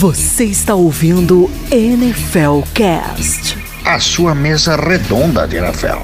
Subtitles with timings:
[0.00, 3.56] Você está ouvindo NFL Cast.
[3.84, 5.98] A sua mesa redonda de NFL.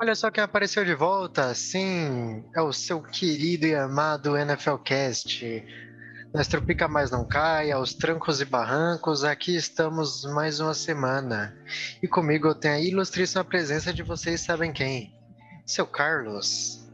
[0.00, 5.64] Olha só quem apareceu de volta, sim, é o seu querido e amado NFL Cast.
[6.34, 11.56] Nas Tropica Mais Não Cai, aos trancos e barrancos, aqui estamos mais uma semana.
[12.02, 15.13] E comigo eu tenho a ilustríssima presença de vocês sabem quem?
[15.66, 16.86] Seu Carlos.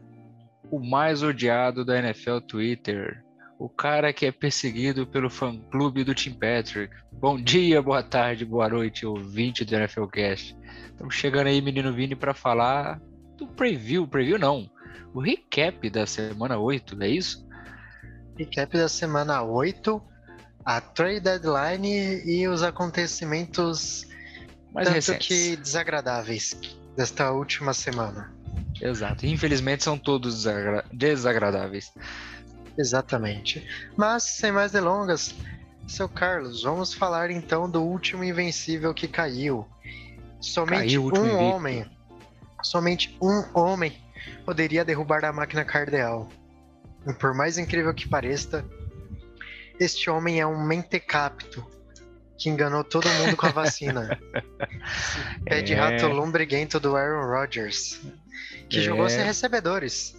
[0.69, 3.21] O mais odiado da NFL Twitter.
[3.59, 6.95] O cara que é perseguido pelo fã-clube do Tim Patrick.
[7.11, 10.57] Bom dia, boa tarde, boa noite, ouvinte do NFL Cast.
[10.85, 12.99] Estamos chegando aí, menino Vini, para falar
[13.37, 14.07] do preview.
[14.07, 14.69] Preview não.
[15.13, 17.45] O recap da semana 8, é isso?
[18.37, 20.01] Recap da semana 8,
[20.63, 24.07] a trade deadline e os acontecimentos
[24.73, 25.27] Mais tanto recentes.
[25.27, 26.57] que desagradáveis
[26.95, 28.33] desta última semana.
[28.81, 29.25] Exato.
[29.25, 31.91] Infelizmente são todos desagra- desagradáveis.
[32.77, 33.67] Exatamente.
[33.97, 35.35] Mas, sem mais delongas,
[35.87, 39.67] seu Carlos, vamos falar então do último invencível que caiu.
[40.39, 41.85] Somente Caiu um homem,
[42.63, 43.93] somente um homem
[44.45, 46.27] poderia derrubar a máquina cardeal.
[47.07, 48.65] E por mais incrível que pareça,
[49.79, 51.65] este homem é um mentecapto
[52.37, 54.19] que enganou todo mundo com a vacina.
[55.45, 55.75] Pé de É.
[55.75, 57.99] rato lombriguento do Aaron Rodgers,
[58.69, 58.81] que É.
[58.81, 60.15] jogou sem recebedores.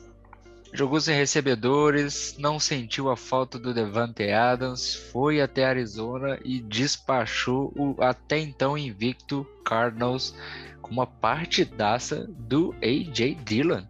[0.75, 7.73] Jogou sem recebedores, não sentiu a falta do Devante Adams, foi até Arizona e despachou
[7.77, 10.35] o até então invicto Cardinals
[10.81, 13.85] com uma partidaça do AJ Dillon.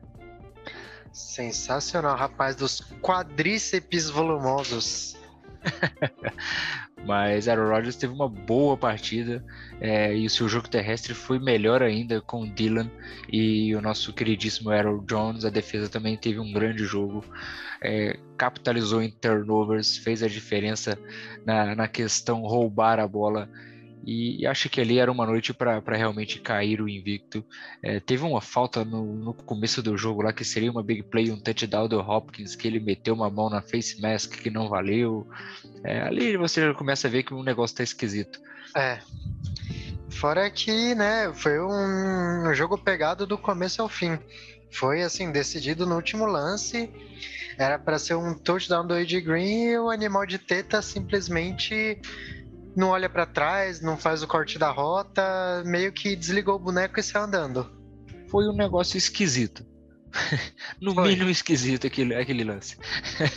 [1.12, 5.14] Sensacional, rapaz, dos quadríceps volumosos.
[7.04, 9.44] Mas Aaron Rodgers teve uma boa partida
[9.80, 12.88] é, e o seu jogo terrestre foi melhor ainda com o Dylan
[13.30, 15.44] e o nosso queridíssimo Aaron Jones.
[15.44, 17.24] A defesa também teve um grande jogo,
[17.82, 20.96] é, capitalizou em turnovers, fez a diferença
[21.44, 23.48] na, na questão roubar a bola.
[24.04, 27.44] E acho que ali era uma noite para realmente cair o invicto.
[27.82, 31.30] É, teve uma falta no, no começo do jogo lá que seria uma big play,
[31.30, 35.26] um touchdown do Hopkins, que ele meteu uma mão na face mask que não valeu.
[35.84, 38.40] É, ali você já começa a ver que o negócio tá esquisito.
[38.76, 38.98] É.
[40.10, 44.18] Fora que, né, foi um jogo pegado do começo ao fim.
[44.70, 46.90] Foi, assim, decidido no último lance.
[47.58, 52.00] Era para ser um touchdown do AJ Green e o animal de teta simplesmente
[52.76, 56.98] não olha para trás, não faz o corte da rota, meio que desligou o boneco
[56.98, 57.70] e saiu andando.
[58.28, 59.64] Foi um negócio esquisito.
[60.80, 61.08] no Foi.
[61.08, 62.76] mínimo esquisito aquele, aquele lance.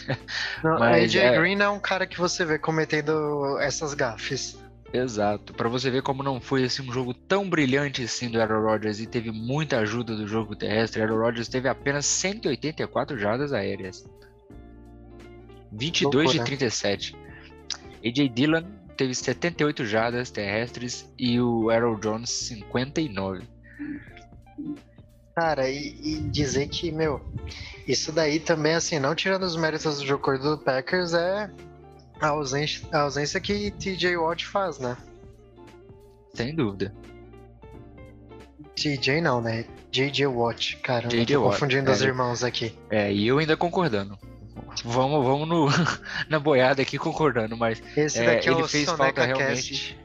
[0.63, 4.57] Não, Mas, AJ é- Green não é um cara que você vê cometendo essas gafes.
[4.93, 5.53] Exato.
[5.53, 8.99] Para você ver como não foi assim, um jogo tão brilhante assim do Aaron Rodgers
[8.99, 11.01] e teve muita ajuda do jogo terrestre.
[11.01, 14.05] Aaron Rodgers teve apenas 184 jardas aéreas.
[15.71, 16.45] 22 de Loucura.
[16.45, 17.15] 37.
[18.05, 18.63] AJ Dillon
[18.95, 23.43] teve 78 jardas terrestres e o Aaron Jones 59.
[25.35, 27.21] Cara, e, e dizer que, meu,
[27.87, 31.51] isso daí também, assim, não tirando os méritos do jogo do Packers, é
[32.21, 34.95] a ausência, a ausência que TJ Watt faz, né?
[36.33, 36.93] Sem dúvida.
[38.75, 39.65] TJ não, né?
[39.91, 42.05] JJ Watt, cara, JJ Watt, confundindo os é.
[42.05, 42.73] irmãos aqui.
[42.89, 44.17] É, e eu ainda concordando.
[44.83, 45.67] Vamos, vamos no,
[46.29, 49.73] na boiada aqui concordando, mas Esse É, daqui é ele o fez falta Soneca realmente.
[49.73, 49.97] Cast.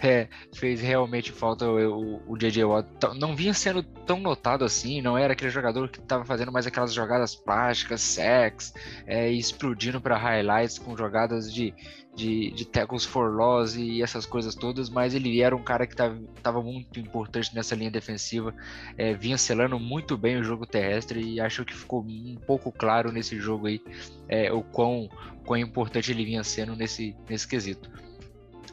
[0.00, 2.88] É, fez realmente falta o, o JJ Watt.
[3.00, 6.66] T- Não vinha sendo tão notado assim, não era aquele jogador que estava fazendo mais
[6.68, 8.72] aquelas jogadas plásticas, sex,
[9.06, 11.74] é, explodindo para highlights com jogadas de,
[12.14, 15.94] de, de tackles for loss e essas coisas todas, mas ele era um cara que
[15.94, 18.54] estava muito importante nessa linha defensiva,
[18.96, 23.10] é, vinha selando muito bem o jogo terrestre e acho que ficou um pouco claro
[23.10, 23.80] nesse jogo aí
[24.28, 25.08] é, o quão,
[25.44, 27.90] quão importante ele vinha sendo nesse, nesse quesito.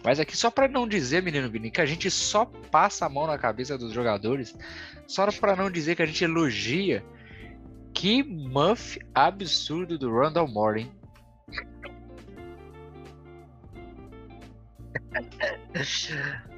[0.06, 3.26] Mas aqui só para não dizer, menino Vini, que a gente só passa a mão
[3.26, 4.56] na cabeça dos jogadores,
[5.08, 7.04] só para não dizer que a gente elogia.
[7.92, 10.92] Que muff absurdo do Randall Moore, hein?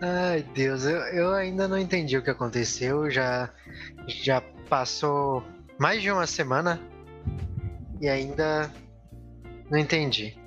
[0.01, 3.09] Ai, Deus, eu, eu ainda não entendi o que aconteceu.
[3.09, 3.49] Já,
[4.07, 5.41] já passou
[5.79, 6.81] mais de uma semana
[8.01, 8.69] e ainda
[9.71, 10.37] não entendi.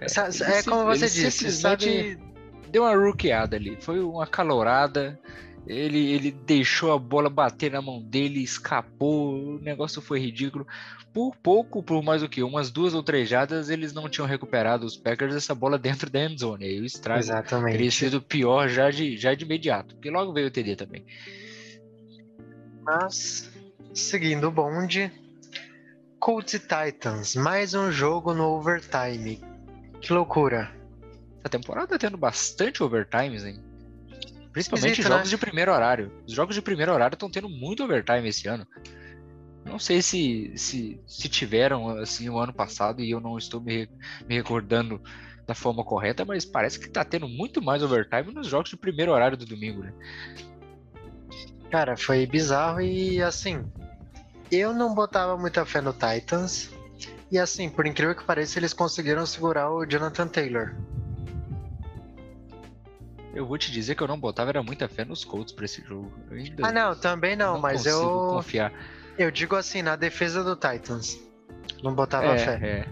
[0.00, 1.84] É, sim- como você disse, sabe?
[1.84, 2.30] simplesmente
[2.70, 5.18] Deu uma rookeada ali, foi uma calorada.
[5.66, 10.66] Ele, ele deixou a bola bater na mão dele, escapou, o negócio foi ridículo.
[11.12, 14.86] Por pouco, por mais do que umas duas ou três jadas, eles não tinham recuperado
[14.86, 16.64] os Packers essa bola dentro da endzone.
[16.64, 17.90] Aí o estrago teria Exatamente.
[17.90, 21.04] sido pior já de, já de imediato, porque logo veio o TD também.
[22.84, 23.50] Mas
[23.92, 25.12] seguindo o bonde,
[26.20, 29.49] Colts e Titans, mais um jogo no overtime.
[30.00, 30.70] Que loucura.
[31.44, 33.62] A temporada tá tendo bastante overtimes, hein?
[34.52, 35.30] Principalmente Esquisito, jogos né?
[35.30, 36.12] de primeiro horário.
[36.26, 38.66] Os jogos de primeiro horário estão tendo muito overtime esse ano.
[39.64, 43.88] Não sei se, se, se tiveram assim o ano passado e eu não estou me,
[44.28, 45.00] me recordando
[45.46, 49.12] da forma correta, mas parece que tá tendo muito mais overtime nos jogos de primeiro
[49.12, 49.92] horário do domingo, né?
[51.70, 53.64] Cara, foi bizarro e assim,
[54.50, 56.70] eu não botava muita fé no Titans.
[57.30, 60.74] E assim, por incrível que pareça, eles conseguiram segurar o Jonathan Taylor.
[63.32, 65.80] Eu vou te dizer que eu não botava era muita fé nos Colts pra esse
[65.82, 66.12] jogo.
[66.62, 68.72] Ah, não, também não, mas consigo eu confiar.
[69.16, 71.16] eu digo assim, na defesa do Titans.
[71.82, 72.58] Não botava É, fé.
[72.66, 72.88] é.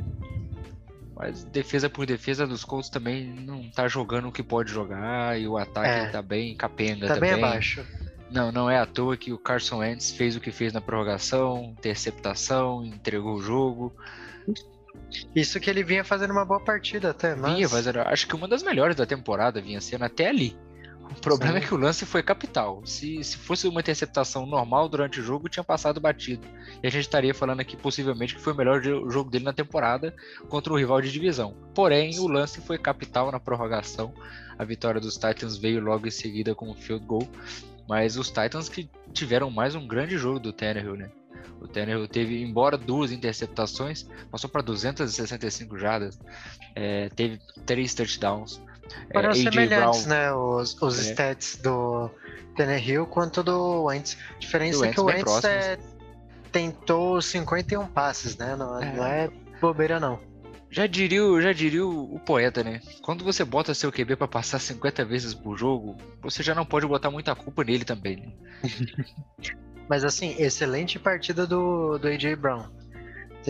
[1.16, 5.48] Mas defesa por defesa dos Colts também não tá jogando o que pode jogar e
[5.48, 6.10] o ataque É.
[6.10, 7.34] tá bem capenga Tá também.
[7.34, 7.84] bem abaixo.
[8.30, 11.74] Não, não é à toa que o Carson Wentz fez o que fez na prorrogação,
[11.78, 13.92] interceptação, entregou o jogo.
[15.34, 17.54] Isso que ele vinha fazendo uma boa partida até, mas...
[17.54, 20.56] Vinha, era, acho que uma das melhores da temporada vinha sendo até ali.
[21.10, 21.64] O problema Sim.
[21.64, 22.82] é que o lance foi capital.
[22.84, 26.46] Se, se fosse uma interceptação normal durante o jogo, tinha passado batido.
[26.82, 29.54] E a gente estaria falando aqui possivelmente que foi o melhor jo- jogo dele na
[29.54, 30.14] temporada
[30.50, 31.56] contra o rival de divisão.
[31.74, 34.12] Porém, o lance foi capital na prorrogação.
[34.58, 37.26] A vitória dos Titans veio logo em seguida com o field goal.
[37.88, 41.10] Mas os Titans que tiveram mais um grande jogo do Tannehill, né?
[41.60, 46.18] O Tannehill teve, embora duas interceptações, passou para 265 jardas,
[46.74, 48.60] é, teve três touchdowns.
[49.10, 49.50] É, Foram A.J.
[49.50, 50.32] semelhantes, Brown, né?
[50.32, 51.10] Os, os É.
[51.10, 52.10] stats do
[52.56, 54.16] Tannehill quanto do Wentz.
[54.36, 55.78] A diferença Do é que o Wentz é,
[56.52, 58.54] tentou 51 passes, né?
[58.54, 58.92] Não É.
[58.92, 59.30] não é
[59.60, 60.20] bobeira, não.
[60.70, 62.80] Já diria, o- já diria o, poeta, né?
[63.02, 66.86] Quando você bota seu QB pra passar 50 vezes por jogo, você já não pode
[66.86, 68.32] botar muita culpa nele também, né?
[69.88, 72.36] Mas assim, excelente partida do, do A.J.
[72.36, 72.66] Brown.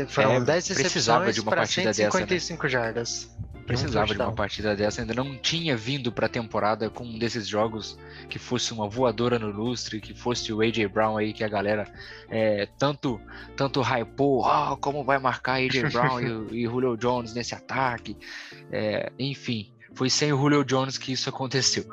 [0.07, 2.11] Foram É, 10 precisava recepções para partida dessa, né?
[2.27, 3.37] 155 jardas.
[3.69, 7.99] Precisava de uma partida dessa, ainda não tinha vindo pra temporada com um desses jogos
[8.29, 11.87] que fosse uma voadora no lustre, que fosse o AJ Brown aí que a galera
[12.31, 13.21] é, tanto
[13.57, 16.21] tanto hypou, ah, como vai marcar AJ Brown
[16.51, 18.17] e, e Julio Jones nesse ataque,
[18.73, 21.85] É, enfim, foi sem o Julio Jones que isso aconteceu.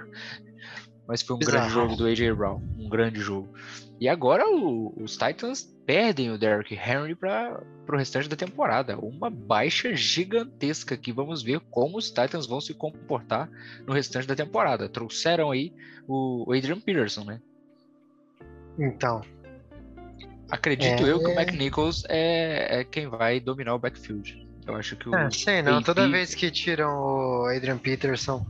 [1.08, 1.90] Mas foi um grande Bizarro.
[1.90, 3.54] jogo do AJ Brown, um grande jogo.
[4.00, 8.98] E agora o- os Titans perdem o Derrick Henry para o restante da temporada.
[8.98, 13.50] Uma baixa gigantesca que vamos ver como os Titans vão se comportar
[13.86, 14.90] no restante da temporada.
[14.90, 15.72] Trouxeram aí
[16.08, 17.42] o Adrian Peterson, né?
[18.78, 19.22] Então,
[20.50, 21.12] Acredito É.
[21.12, 24.48] eu que o McNichols é, é quem vai dominar o backfield.
[24.68, 25.16] Eu acho que o.
[25.16, 25.82] é, sei não.
[25.82, 28.46] Toda vez que tiram o Adrian Peterson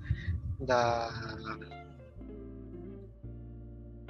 [0.60, 1.10] da.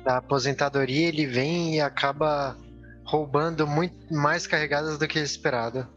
[0.06, 2.56] Da aposentadoria, ele vem e acaba
[3.04, 5.88] roubando muito mais carregadas do que esperado.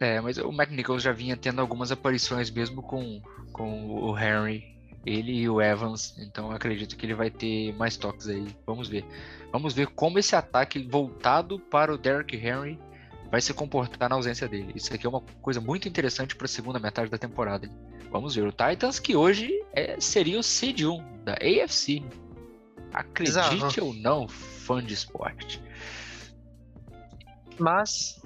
[0.00, 4.64] É, mas o McNichols já vinha tendo algumas aparições mesmo com, com o Henry,
[5.06, 8.46] ele e o Evans, então acredito que ele vai ter mais toques aí.
[8.66, 9.04] Vamos ver.
[9.52, 12.78] Vamos ver como esse ataque voltado para o Derrick Henry
[13.30, 14.72] vai se comportar na ausência dele.
[14.74, 17.70] Isso aqui é uma coisa muito interessante para a segunda metade da temporada.
[18.10, 18.46] Vamos ver.
[18.46, 22.02] O Titans, que hoje é, seria o seed 1 da AFC.
[22.92, 25.62] Acredite ou não, fã de esporte.
[27.58, 28.20] Mas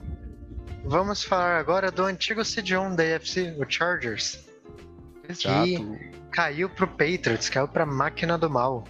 [0.85, 4.47] vamos falar agora do antigo CD1 da AFC, o Chargers.
[5.29, 5.99] Exato.
[6.31, 8.85] Caiu pro Patriots, caiu pra máquina do mal.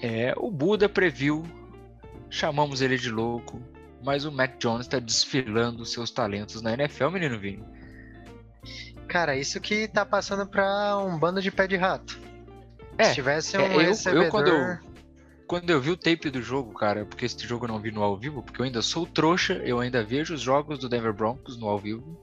[0.00, 1.44] É, o Buda previu,
[2.30, 3.60] chamamos ele de louco,
[4.02, 7.64] mas o Mac Jones está desfilando seus talentos na NFL, menino Vini.
[9.08, 12.27] Cara, isso que tá passando pra um bando de pé de rato.
[12.98, 14.30] É, Se tivesse um é, eu- eu recebedor...
[14.30, 14.98] quando eu-
[15.46, 18.02] Quando eu vi o tape do jogo, cara, porque esse jogo eu não vi no
[18.02, 21.56] ao vivo, porque eu ainda sou trouxa, eu ainda vejo os jogos do Denver Broncos
[21.58, 22.20] no ao vivo.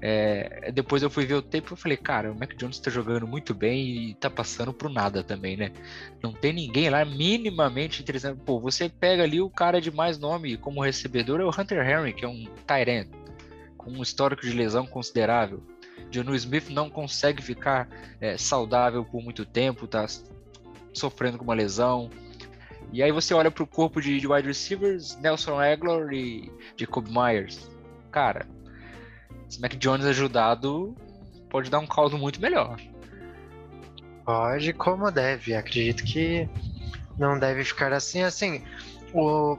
[0.00, 3.26] É, depois eu fui ver o tape e falei, cara, o Mac Jones tá jogando
[3.26, 5.72] muito bem e tá passando pro nada também, né?
[6.22, 8.40] Não tem ninguém lá minimamente interessante.
[8.44, 12.12] Pô, você pega ali o cara de mais nome como recebedor, é o Hunter Henry,
[12.12, 12.46] que é um
[12.86, 13.10] end,
[13.76, 15.62] com um histórico de lesão considerável.
[16.12, 17.88] Jonu Smith não consegue ficar
[18.20, 20.06] é, saudável por muito tempo, tá
[20.92, 22.10] sofrendo com uma lesão.
[22.92, 27.70] E aí você olha pro corpo de, de wide receivers, Nelson Aguilar e Jacob Myers.
[28.10, 28.46] Cara,
[29.48, 30.94] se Mac Jones ajudado,
[31.48, 32.78] pode dar um caldo muito melhor.
[34.24, 35.54] Pode como deve.
[35.54, 36.48] Acredito que
[37.18, 38.22] não deve ficar assim.
[38.22, 38.62] Assim,
[39.12, 39.56] o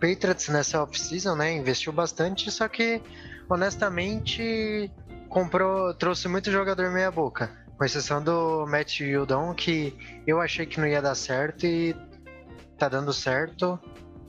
[0.00, 3.02] Patriots nessa off-season, né, investiu bastante, só que,
[3.48, 4.90] honestamente,
[5.28, 7.50] comprou, trouxe muito jogador meia boca.
[7.76, 9.94] Com exceção do Matt Judon, que
[10.26, 11.94] eu achei que não ia dar certo e
[12.76, 13.78] tá dando certo.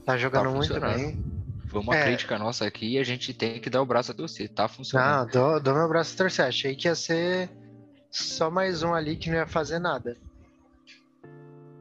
[0.05, 1.23] Tá jogando Tá muito bem.
[1.67, 2.03] Foi uma É.
[2.03, 4.49] crítica nossa aqui e a gente tem que dar o braço a torcer.
[4.49, 5.31] Tá funcionando.
[5.31, 6.45] dou, dou meu braço a torcer.
[6.45, 7.49] Achei que ia ser
[8.11, 10.17] só mais um ali que não ia fazer nada.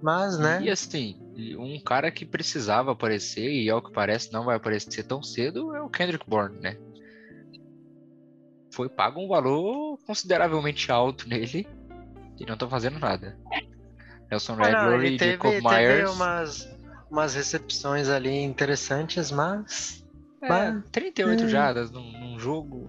[0.02, 0.60] Mas, né?
[0.62, 1.18] E assim,
[1.58, 5.80] um cara que precisava aparecer e ao que parece não vai aparecer tão cedo é
[5.80, 6.76] o Kendrick Bourne, né?
[8.78, 11.66] Foi pago um valor consideravelmente alto nele
[12.38, 13.37] e não tá fazendo nada.
[14.30, 16.11] Nelson Ah, e teve, Jacob teve Myers.
[16.12, 16.68] umas,
[17.11, 20.06] umas recepções ali interessantes, mas.
[20.40, 21.49] É, mas- 38 Hum.
[21.49, 22.88] jardas num, num jogo.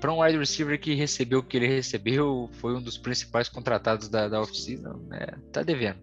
[0.00, 4.08] Para um wide receiver que recebeu o que ele recebeu, foi um dos principais contratados
[4.08, 5.06] da, da off-season.
[5.06, 5.26] né?
[5.52, 6.00] tá devendo.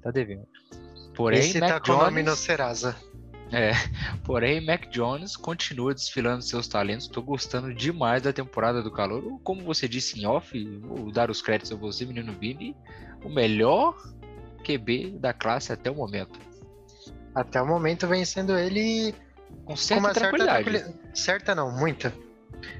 [0.00, 0.46] Tá devendo.
[1.16, 2.94] Porém, esse Mac tá com o nome no Serasa.
[3.54, 3.72] É,
[4.24, 7.06] porém, Mac Jones continua desfilando seus talentos.
[7.06, 9.38] Tô gostando demais da temporada do calor.
[9.42, 12.76] Como você disse em off, vou dar os créditos a você, menino Vini.
[13.24, 13.96] O melhor
[14.64, 16.38] QB da classe até o momento.
[17.34, 19.14] Até o momento vem sendo ele
[19.64, 20.64] Com com certa uma certa tranquilidade.
[20.64, 21.18] tranquilidade.
[21.18, 22.12] Certa não, muita.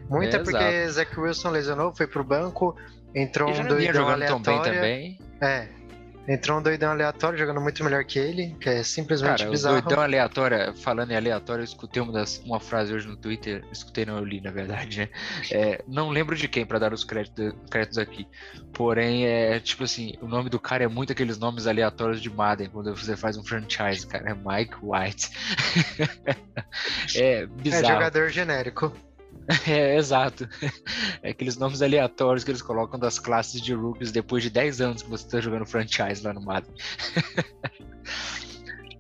[0.09, 2.77] Muita É, porque Zach Wilson lesionou, foi pro banco,
[3.15, 4.75] entrou um doidão tão bem aleatório.
[4.75, 5.19] também.
[5.41, 5.69] É.
[6.27, 9.83] Entrou um doidão aleatório jogando muito melhor que ele, que é simplesmente Cara, bizarro.
[9.83, 14.07] doidão aleatório, falando em aleatório, eu escutei uma, das, uma frase hoje no Twitter, escutei
[14.07, 15.09] não, eu li na verdade, né?
[15.51, 18.27] É, não lembro de quem pra dar os créditos, créditos aqui.
[18.73, 22.71] Porém, é tipo assim, o nome do cara é muito aqueles nomes aleatórios de Madden,
[22.71, 24.31] quando você faz um franchise, cara.
[24.31, 25.31] É Mike White.
[27.17, 27.87] é É bizarro.
[27.87, 28.93] jogador genérico.
[29.69, 30.49] É, exato.
[31.23, 35.03] É aqueles nomes aleatórios que eles colocam das classes de rookies depois de 10 anos
[35.03, 36.41] que você tá jogando franchise lá no.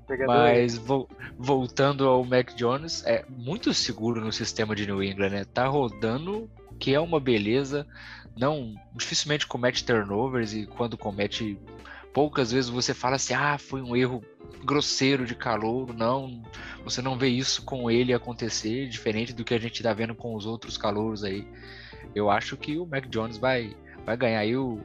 [0.08, 1.08] Jogador Mas vo-
[1.38, 5.44] voltando ao Mac Jones, é muito seguro no sistema de New England, né?
[5.44, 7.86] Tá rodando, que é uma beleza.
[8.36, 11.58] Não, dificilmente comete turnovers e quando comete,
[12.14, 14.24] poucas vezes você fala assim: "Ah, foi um erro
[14.64, 15.92] grosseiro de calor".
[15.94, 16.42] Não,
[16.84, 20.34] você não vê isso com ele acontecer, diferente do que a gente tá vendo com
[20.34, 21.46] os outros calouros aí.
[22.14, 24.80] Eu acho que o Mac Jones vai vai ganhar aí o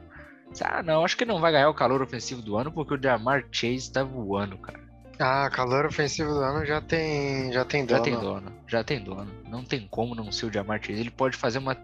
[0.60, 3.44] Ah, não, acho que não vai ganhar o calor ofensivo do ano porque o Jamar
[3.52, 4.80] Chase tá voando, cara.
[5.22, 8.02] Ah, calor ofensivo do ano já tem, já tem Já dono.
[8.04, 9.30] tem dono, já tem dono.
[9.48, 10.98] Não tem como não ser o Jamar Chase.
[10.98, 11.76] Ele pode fazer uma,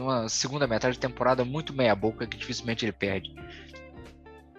[0.00, 3.34] uma segunda metade de temporada muito meia-boca que dificilmente ele perde.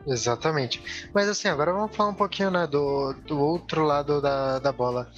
[0.08, 1.10] Exatamente.
[1.14, 5.12] Mas assim, agora vamos falar um pouquinho né, do, do outro lado da, da bola.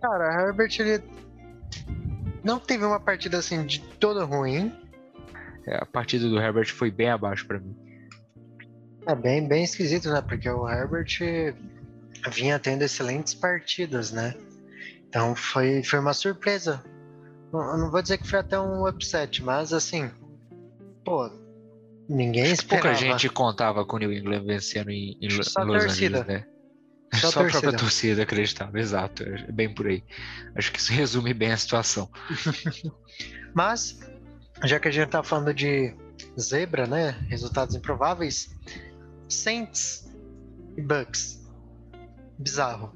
[0.00, 1.02] Cara, Herbert ele
[2.42, 4.72] não teve uma partida assim de toda ruim.
[5.66, 7.76] É, a partida do Herbert foi bem abaixo pra mim.
[9.06, 10.22] É bem, bem esquisito, né?
[10.22, 11.18] Porque o Herbert
[12.32, 14.34] vinha tendo excelentes partidas, né?
[15.08, 16.82] Então foi, foi uma surpresa.
[17.52, 20.10] Eu não vou dizer que foi até um upset, mas assim,
[21.04, 21.28] pô,
[22.10, 22.88] ninguém esperava.
[22.88, 26.20] Pouca gente contava com o New England vencendo em, em Los torcida.
[26.20, 26.46] Angeles, né?
[27.14, 27.76] Só a Só, a própria torcida.
[27.78, 29.22] torcida acreditava, exato.
[29.22, 30.02] É bem por aí.
[30.54, 32.10] Acho que isso resume bem a situação.
[33.54, 33.98] Mas,
[34.64, 35.94] já que a gente tá falando de
[36.38, 37.10] zebra, né?
[37.28, 38.54] Resultados improváveis,
[39.28, 40.12] Saints
[40.76, 41.40] e Bucks.
[42.38, 42.94] Bizarro,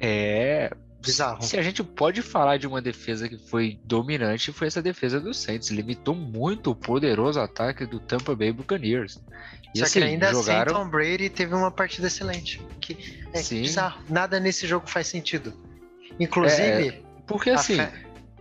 [0.00, 0.70] É.
[1.02, 1.42] bizarro.
[1.42, 5.34] Se a gente pode falar de uma defesa que foi dominante, foi essa defesa do
[5.34, 5.70] Saints.
[5.70, 9.20] Limitou muito o poderoso ataque do Tampa Bay Buccaneers.
[9.74, 10.72] E Só assim, que ainda jogaram.
[10.74, 12.60] assim, Tom Brady teve uma partida excelente.
[12.80, 12.96] Que
[13.32, 13.62] é Sim.
[13.62, 14.02] bizarro.
[14.08, 15.52] Nada nesse jogo faz sentido.
[16.20, 17.76] Inclusive, Porque a assim.
[17.76, 17.92] fe-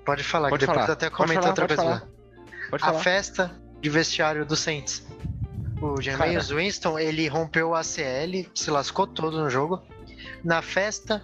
[0.05, 1.81] pode falar, pode que depois falar, até falar, outra pode coisa.
[1.99, 2.11] falar.
[2.69, 2.99] Pode A falar.
[2.99, 5.05] festa de vestiário do Saints.
[5.81, 9.81] O Jameis Winston, ele rompeu o ACL, se lascou todo no jogo.
[10.43, 11.23] Na festa,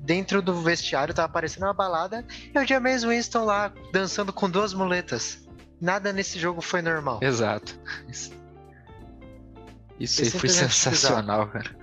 [0.00, 4.74] dentro do vestiário, tava aparecendo uma balada, e o Jameis Winston lá, dançando com duas
[4.74, 5.46] muletas.
[5.80, 7.20] Nada nesse jogo foi normal.
[7.22, 7.78] Exato.
[8.08, 8.32] Isso,
[9.98, 11.78] isso aí foi sensacional, cara.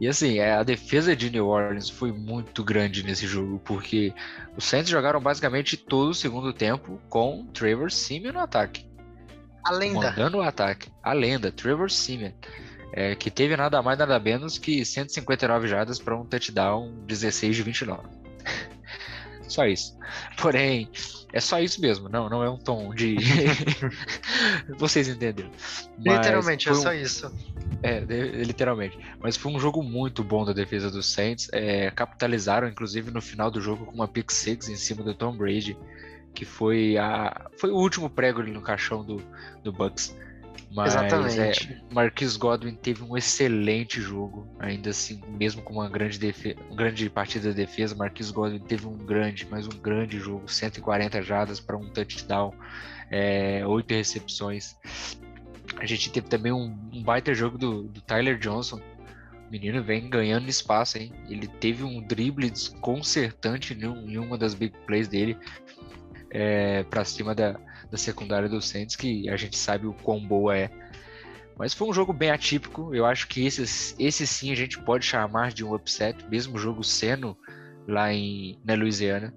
[0.00, 4.12] E assim, é, a defesa de New Orleans foi muito grande nesse jogo, porque
[4.56, 8.86] os Saints jogaram basicamente todo o segundo tempo com Trevor Simeon no ataque.
[9.64, 10.10] A lenda.
[10.10, 10.90] Mandando o ataque.
[11.02, 12.32] A lenda, Trevor Simeon.
[12.96, 17.62] É, que teve nada mais, nada menos que 159 jardas para um touchdown 16 de
[17.64, 18.02] 29.
[19.48, 19.98] só isso.
[20.40, 20.88] Porém,
[21.32, 22.08] é só isso mesmo.
[22.08, 23.16] Não, não é um tom de.
[24.78, 25.50] Vocês entenderam.
[26.04, 27.32] Mas Literalmente, é um- só isso.
[27.82, 27.98] é,
[28.44, 28.96] literalmente.
[29.18, 31.48] Mas foi um jogo muito bom da defesa dos Saints.
[31.52, 35.36] É, capitalizaram, inclusive, no final do jogo com uma pick six em cima do Tom
[35.36, 35.76] Brady,
[36.32, 39.20] que foi, a, foi o último prego ali no caixão do,
[39.64, 40.16] do Bucks.
[40.74, 41.72] Mas Exatamente.
[41.72, 46.18] é, Marquis Godwin teve um excelente jogo, ainda assim, mesmo com uma grande,
[46.74, 51.60] grande partida de defesa, Marquis Godwin teve um grande, mas um grande jogo, 140 jardas
[51.60, 52.52] para um touchdown,
[53.08, 54.76] é, 8 recepções.
[55.78, 58.80] A gente teve também um, um baita jogo do, do Tyler Johnson,
[59.46, 61.12] O menino vem ganhando espaço, hein?
[61.28, 65.36] Ele teve um drible desconcertante em, um- em uma das big plays dele
[66.30, 67.56] é, para cima da,
[67.94, 70.68] da secundária do Saints, que a gente sabe o quão boa é.
[71.56, 72.92] Mas foi um jogo bem atípico.
[72.92, 76.58] Eu acho que esse, esse sim a gente pode chamar de um upset, mesmo o
[76.58, 77.36] jogo sendo
[77.86, 79.32] lá em, na Louisiana.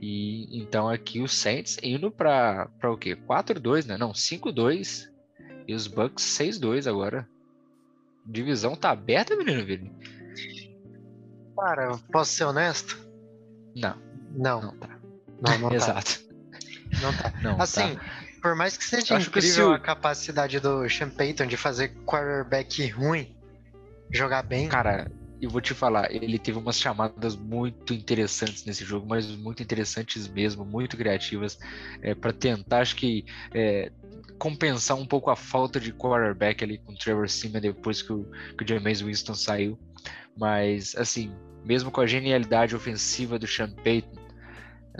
[0.00, 3.16] E então aqui o Saints indo para o quê?
[3.16, 3.98] 4-2, né?
[3.98, 5.10] Não, 5-2.
[5.66, 7.28] E os Bucks 6-2 agora.
[8.24, 9.92] Divisão tá aberta, menino Vini?
[11.58, 12.96] Cara, posso ser honesto?
[13.74, 13.96] Não,
[14.36, 15.00] Não, não tá.
[15.42, 16.00] não, não tá.
[17.00, 17.32] Não tá.
[17.42, 18.00] Não, Assim, tá.
[18.42, 21.88] por mais que seja Acho que incrível o- a capacidade do Sean Payton de fazer
[22.06, 23.34] quarterback ruim
[24.12, 29.06] jogar bem, Cara, eu vou te falar, ele teve umas chamadas muito interessantes nesse jogo,
[29.06, 31.58] mas muito interessantes mesmo, muito criativas,
[32.02, 33.92] é, para tentar, acho que, é,
[34.38, 38.24] compensar um pouco a falta de quarterback ali com o Trevor Simeon depois que o,
[38.56, 39.78] que o Jameis Winston saiu.
[40.36, 41.32] Mas, assim,
[41.64, 44.17] mesmo com a genialidade ofensiva do Sean Payton,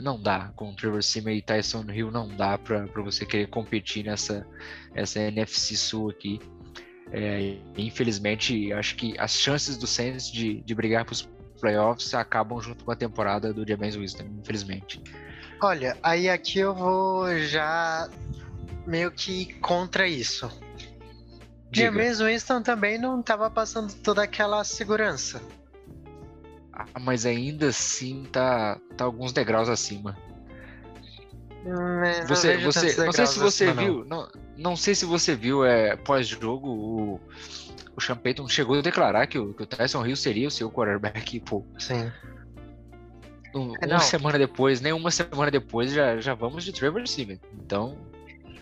[0.02, 0.52] não dá.
[0.56, 4.46] Com o Trevor Simeon e Tyson Hill, não dá para você querer competir nessa
[4.94, 6.40] essa NFC Sul aqui.
[7.10, 11.28] É, infelizmente, acho que as chances do Saints de, de brigar para os
[11.60, 15.02] playoffs acabam junto com a temporada do James Winston, infelizmente.
[15.60, 18.08] olha, aí aqui eu vou já
[18.86, 20.48] meio que contra isso.
[21.70, 21.86] Diga.
[21.86, 25.40] James Winston também não tava passando toda aquela segurança.
[26.78, 30.16] Ah, mas ainda assim tá, tá alguns degraus acima.
[31.66, 33.82] Hum, é, não Você, você, não sei se você acima, não.
[33.94, 37.20] viu, não, não sei se você viu é, pós-jogo o,
[37.96, 40.70] o Sean Payton chegou a declarar que o, que o Tyson Hill seria o seu
[40.70, 42.12] quarterback, pô, Sim.
[43.54, 44.00] um- É, uma não.
[44.00, 47.38] semana depois, nem uma semana depois já, já vamos de Trevor Simeon.
[47.54, 47.98] Então,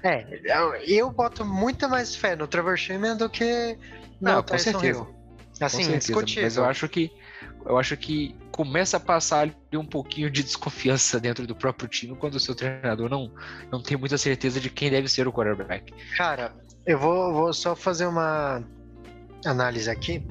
[0.03, 3.77] É, eu, eu boto muito mais fé no Trevor Simeon do que
[4.23, 5.01] no Não, com Tyson certeza.
[5.01, 5.05] Hill.
[5.59, 6.43] com Assim, certeza, discutível.
[6.45, 7.11] mas eu acho que
[7.69, 12.17] eu acho que começa a passar ali um pouquinho de desconfiança dentro do próprio time
[12.17, 13.33] quando o seu treinador não,
[13.71, 15.93] não tem muita certeza de quem deve ser o quarterback.
[16.17, 16.55] Cara,
[16.87, 18.63] eu vou, vou só fazer uma
[19.45, 20.25] análise aqui.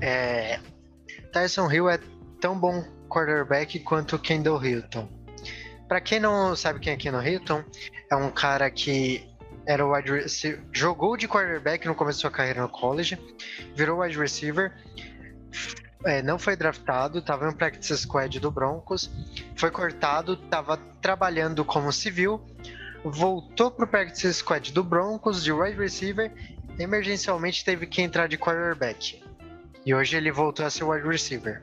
[0.00, 0.60] É,
[1.32, 1.98] Tyson Hill é
[2.40, 5.08] tão bom quarterback quanto Kendall Hilton.
[5.88, 7.64] Pra quem não sabe quem é Kendall Hilton,
[8.10, 9.28] é um cara que
[9.66, 13.18] era wide receiver, jogou de quarterback no começo da sua carreira no college,
[13.76, 14.72] virou wide receiver,
[16.04, 19.10] é, não foi draftado, estava no practice squad do Broncos,
[19.56, 22.44] foi cortado, estava trabalhando como civil,
[23.04, 26.32] voltou pro practice squad do Broncos de wide receiver,
[26.78, 29.22] emergencialmente teve que entrar de quarterback.
[29.84, 31.62] E hoje ele voltou a ser wide receiver.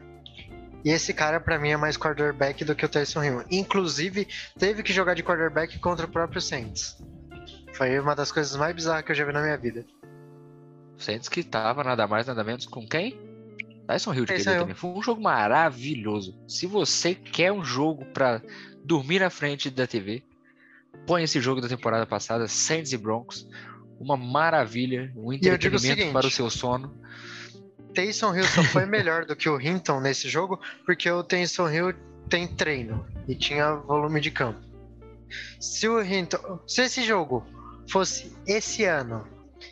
[0.83, 3.43] E esse cara, pra mim, é mais quarterback do que o Tyson Hill.
[3.51, 6.97] Inclusive, teve que jogar de quarterback contra o próprio Saints.
[7.73, 9.85] Foi uma das coisas mais bizarras que eu já vi na minha vida.
[10.97, 13.28] O Saints que tava nada mais nada menos com quem?
[13.89, 14.43] Tyson Hill de Hill.
[14.43, 14.75] também.
[14.75, 16.39] Foi um jogo maravilhoso.
[16.47, 18.39] Se você quer um jogo pra
[18.85, 20.23] dormir na frente da TV,
[21.07, 23.49] põe esse jogo da temporada passada, Saints e Broncos.
[23.99, 26.95] Uma maravilha, um o entretenimento seguinte, para o seu sono.
[27.95, 31.93] Taysom Hill só foi melhor do que o Hinton nesse jogo porque o Taysom Hill
[32.29, 34.59] tem treino e tinha volume de campo.
[35.59, 37.43] Se o Hinton, se esse jogo
[37.89, 39.27] fosse esse ano,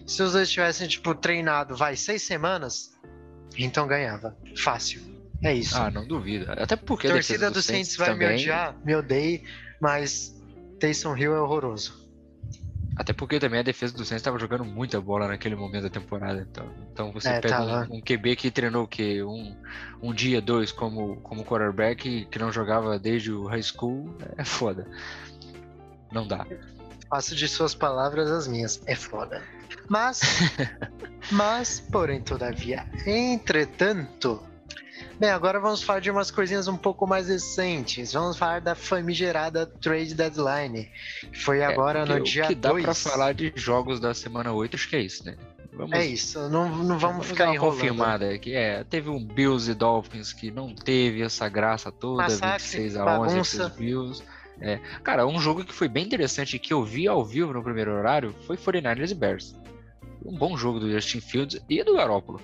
[0.08, 2.98] se os dois tivessem tipo treinado, vai seis semanas,
[3.56, 5.02] Hinton ganhava, fácil.
[5.44, 5.78] É isso.
[5.78, 6.52] Ah, não duvido.
[6.52, 9.44] Até porque a torcida defesa do Saints vai também, me odiar, me odeie,
[9.80, 10.36] mas
[10.80, 12.08] Taysom Hill é horroroso.
[12.96, 16.48] Até porque também a defesa do Saints estava jogando muita bola naquele momento da temporada.
[16.50, 17.88] Então, então você É, pega tava.
[17.92, 19.22] um, um QB que treinou o quê?
[19.22, 19.56] Um,
[20.02, 24.88] um dia, dois como, como quarterback, que não jogava desde o high school, é foda.
[26.12, 26.48] Não dá.
[27.08, 28.82] Faço de suas palavras as minhas.
[28.88, 29.44] É foda.
[29.90, 30.22] Mas,
[31.32, 34.42] mas, porém, todavia, entretanto.
[35.20, 38.14] Bem, agora vamos falar de umas coisinhas um pouco mais recentes.
[38.14, 40.92] Vamos falar da famigerada Trade Deadline.
[41.32, 42.84] Que foi agora Porque no dia O que dá 2.
[42.84, 45.36] pra falar de jogos da semana 8, acho que é isso, né?
[45.74, 47.76] Vamos, É isso, não, não vamos ficar dar uma enrolando.
[47.80, 48.54] confirmada aqui.
[48.56, 53.20] É, teve um Bills e Dolphins que não teve essa graça toda, Massacre, 26 a
[53.20, 53.58] 11 bagunça.
[53.70, 54.24] pros Bills.
[54.60, 57.92] É, cara, um jogo que foi bem interessante que eu vi ao vivo no primeiro
[57.92, 59.56] horário foi 49ers e Bears.
[60.28, 62.42] Um bom jogo do Justin Fields e do Garoppolo.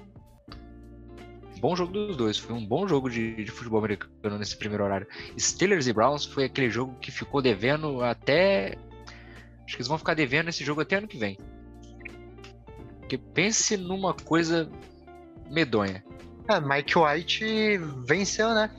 [1.59, 5.05] Bom jogo dos dois, foi um bom jogo de, de futebol americano nesse primeiro horário.
[5.37, 8.77] Steelers e Browns foi aquele jogo que ficou devendo até.
[9.65, 11.37] Acho que eles vão ficar devendo esse jogo até ano que vem.
[12.99, 14.69] Porque pense numa coisa
[15.49, 16.03] medonha.
[16.49, 18.69] É, Mike White venceu, né?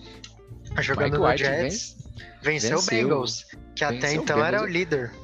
[0.81, 1.97] Jogando Mike no White Jets.
[2.43, 3.09] Venceu, o venceu.
[3.09, 4.73] Bengals, que até o então era o Bengals.
[4.73, 5.24] líder.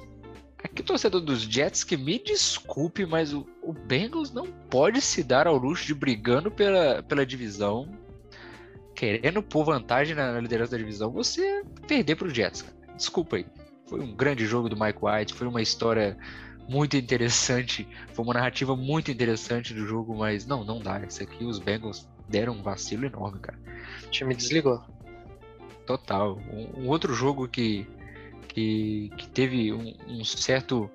[0.62, 5.46] Aqui, torcedor dos Jets, que me desculpe, mas o, o Bengals não pode se dar
[5.46, 7.88] ao luxo de brigando pela, pela divisão,
[8.94, 12.76] querendo pôr vantagem na, na liderança da divisão, você perder pro Jets, cara.
[12.94, 13.46] Desculpa aí.
[13.86, 16.16] Foi um grande jogo do Mike White, foi uma história
[16.68, 21.00] muito interessante, foi uma narrativa muito interessante do jogo, mas não, não dá.
[21.00, 23.58] Isso aqui os Bengals deram um vacilo enorme, cara.
[24.04, 24.80] O time desligou.
[25.86, 26.38] Total.
[26.52, 27.86] Um, um outro jogo que,
[28.52, 30.90] que, que teve um, um, certo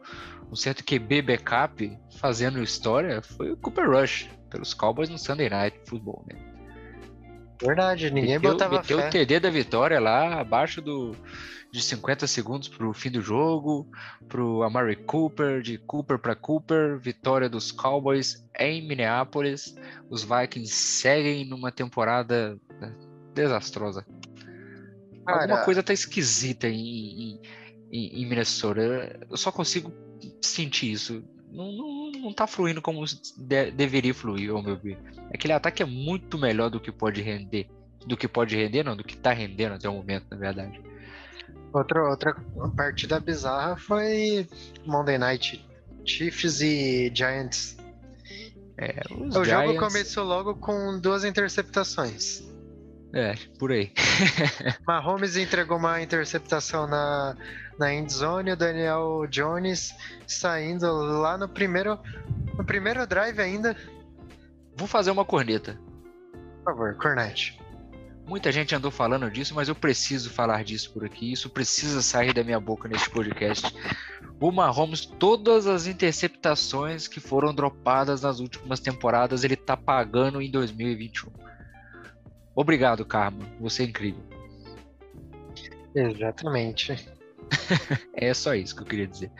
[0.52, 5.80] um certo QB backup fazendo história foi o Cooper Rush pelos Cowboys no Sunday Night
[5.88, 6.39] Football, né?
[7.62, 9.08] Verdade, ninguém meteu, botava meteu fé.
[9.08, 11.15] o TD da vitória lá, abaixo do,
[11.72, 13.89] de 50 segundos para o fim do jogo,
[14.28, 19.74] para o Amari Cooper, de Cooper para Cooper, vitória dos Cowboys em Minneapolis.
[20.10, 22.94] Os Vikings seguem numa temporada né,
[23.34, 24.06] desastrosa.
[25.26, 27.40] Cara, Alguma coisa tá esquisita em,
[27.92, 29.20] em, em Minnesota.
[29.30, 29.92] Eu só consigo
[30.42, 31.24] sentir isso.
[31.52, 34.98] Não, não, não tá fluindo como de, deveria fluir, ao meu ver.
[35.34, 37.68] Aquele ataque é muito melhor do que pode render.
[38.06, 40.80] Do que pode render, não, do que tá rendendo até o momento, na verdade.
[41.74, 42.36] Outra, outra
[42.76, 44.48] partida bizarra foi
[44.86, 45.66] Monday Night
[46.06, 47.78] Chiefs e Giants.
[48.78, 52.44] É, o os jogo Giants- começou logo com duas interceptações.
[53.15, 53.93] É, por aí.
[54.86, 57.38] Mahomes entregou uma interceptação na,
[57.80, 59.95] na endzone, o Daniel Jones
[60.28, 61.97] saindo lá no primeiro,
[62.58, 63.73] no primeiro drive ainda.
[64.75, 65.80] Vou fazer uma corneta.
[66.58, 67.58] Por favor, Cornette.
[68.28, 71.32] Muita gente andou falando disso, mas eu preciso falar disso por aqui.
[71.32, 73.73] Isso precisa sair da minha boca nesse podcast.
[74.41, 80.51] O Mahomes, todas as interceptações que foram dropadas nas últimas temporadas, ele tá pagando em
[80.51, 81.32] 2021.
[82.56, 83.46] Obrigado, Karma.
[83.60, 84.24] Você é incrível.
[85.94, 86.94] Exatamente.
[88.15, 89.32] É só isso que eu queria dizer.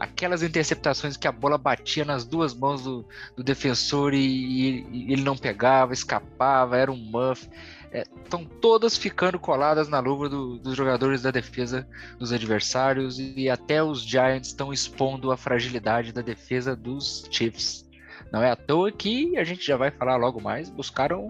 [0.00, 3.04] Aquelas interceptações que a bola batia nas duas mãos do,
[3.36, 7.46] do defensor e, e ele não pegava, escapava, era um muff.
[7.92, 11.86] Estão todas ficando coladas na luva do- dos jogadores da defesa
[12.18, 17.87] dos adversários e até os Giants estão expondo a fragilidade da defesa dos Chiefs.
[18.32, 21.28] Não é à toa que a gente já vai falar logo mais, buscaram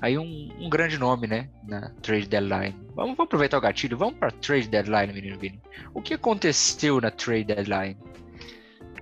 [0.00, 2.74] aí um, um grande nome, né, na trade deadline.
[2.94, 5.60] Vamos, vamos aproveitar o gatilho, vamos para trade deadline, menino Vini.
[5.92, 7.96] O que aconteceu na trade deadline?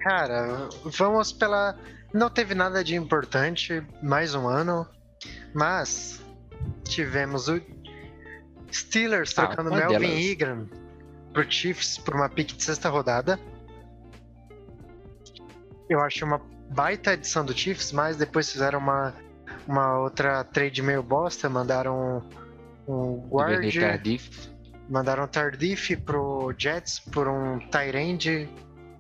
[0.01, 1.79] Cara, vamos pela.
[2.13, 4.87] Não teve nada de importante, mais um ano,
[5.55, 6.25] mas
[6.85, 7.61] tivemos o
[8.73, 10.25] Steelers Ah, trocando Melvin delas.
[10.25, 10.69] Ingram
[11.33, 13.39] pro Chiefs por uma pick de sexta rodada.
[15.89, 19.15] Eu achei uma baita edição do Chiefs, mas depois fizeram uma,
[19.67, 22.23] uma outra trade meio bosta, mandaram
[22.87, 24.49] um guard, Tardif,
[24.89, 28.49] mandaram Tardif pro Jets por um Tyrande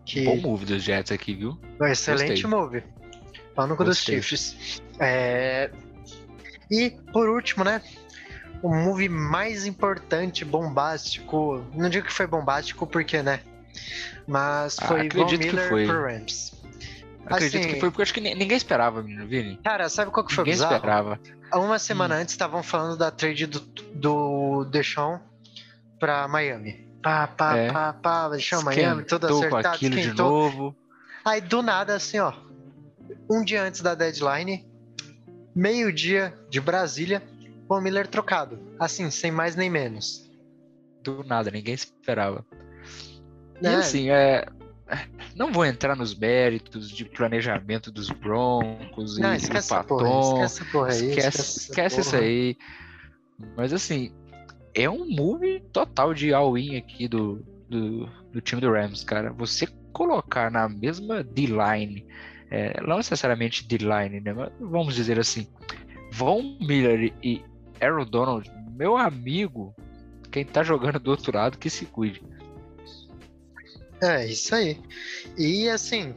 [0.04, 1.58] que bom move dos Jets aqui, viu?
[1.82, 2.50] excelente Gostei.
[2.50, 2.82] move.
[3.54, 3.98] Pau no dos.
[3.98, 4.80] Chiefs.
[5.00, 5.70] É,
[6.70, 7.80] E, por último, né?
[8.62, 11.64] O move mais importante, bombástico.
[11.74, 13.40] Não digo que foi bombástico, porque, né?
[14.26, 15.86] Mas Ah, foi Von acredito que Miller foi.
[15.86, 16.52] pro Rams.
[17.26, 19.58] Acredito Assim, que foi porque acho que ni- ninguém esperava, menino Vini.
[19.64, 20.74] Cara, sabe qual que foi Ninguém bizarro?
[20.76, 21.20] esperava.
[21.54, 22.18] Uma semana Hum.
[22.20, 25.18] antes estavam falando da trade do, do Deshaun
[25.98, 26.86] pra Miami.
[27.02, 27.72] Pá, pá, É.
[27.72, 30.76] pá, pá, Deshaun Miami, tudo acertado, com aquilo de novo.
[31.24, 32.32] Aí do nada, assim, ó,
[33.30, 34.64] um dia antes da deadline,
[35.54, 37.22] meio-dia de Brasília,
[37.68, 38.58] Von Miller trocado.
[38.78, 40.30] Assim, sem mais nem menos.
[41.02, 42.44] Do nada, ninguém esperava.
[43.60, 43.74] E É.
[43.74, 44.46] assim, é.
[45.34, 50.44] Não vou entrar nos méritos de planejamento dos Broncos Não, e esquece do Paton.
[50.44, 51.10] esquece porra aí.
[51.10, 52.22] esquece, esquece isso porra.
[52.22, 52.56] aí.
[53.56, 54.12] Mas assim,
[54.74, 59.32] é um move total de all-in aqui do, do, do time do Rams, cara.
[59.32, 62.06] Você colocar na mesma D-line,
[62.50, 64.32] é, não necessariamente D-line, né?
[64.32, 65.48] Mas vamos dizer assim,
[66.12, 67.42] Von Miller e
[67.80, 69.74] Aaron Donald, meu amigo,
[70.30, 72.22] quem tá jogando do outro lado que se cuide.
[74.00, 74.80] É, isso aí.
[75.36, 76.14] E assim,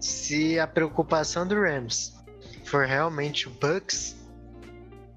[0.00, 2.14] se a preocupação do Rams
[2.64, 4.16] for realmente o Bucks,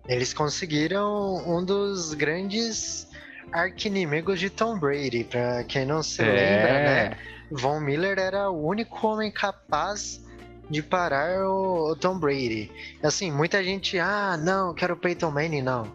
[0.07, 3.07] eles conseguiram um dos grandes
[3.51, 5.23] arquinimigos de Tom Brady.
[5.23, 7.17] Pra quem não se lembra, né?
[7.51, 10.21] Von Miller era o único homem capaz
[10.69, 12.71] de parar o, o Tom Brady.
[13.01, 15.87] Assim, muita gente, ah, não, quero o Peyton Manning, não.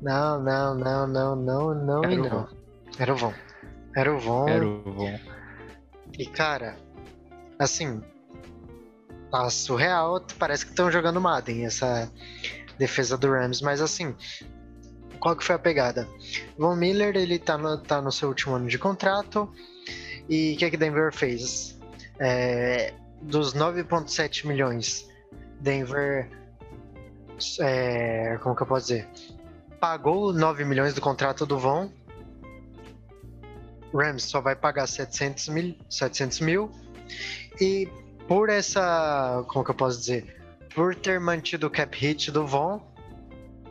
[0.00, 2.48] Não, não, não, não, não, não Era e não.
[2.98, 3.32] Era o Von.
[3.96, 4.46] Era o Von.
[4.46, 5.18] Era o Von.
[6.18, 6.76] E cara,
[7.58, 8.02] assim,
[9.30, 10.22] tá surreal.
[10.38, 12.12] Parece que estão jogando Madden essa
[12.78, 14.14] defesa do Rams, mas assim,
[15.18, 16.06] qual que foi a pegada?
[16.58, 19.50] Von Miller, ele tá no, tá no seu último ano de contrato.
[20.28, 21.78] E o que, que Denver fez?
[22.18, 25.08] É, dos 9,7 milhões,
[25.60, 26.28] Denver.
[27.60, 29.08] É, como que eu posso dizer?
[29.80, 31.90] Pagou 9 milhões do contrato do Von.
[33.96, 36.70] Rams só vai pagar 700 mil, 700 mil.
[37.60, 37.88] E
[38.28, 39.44] por essa.
[39.48, 40.36] Como que eu posso dizer?
[40.74, 42.80] Por ter mantido o cap hit do Von,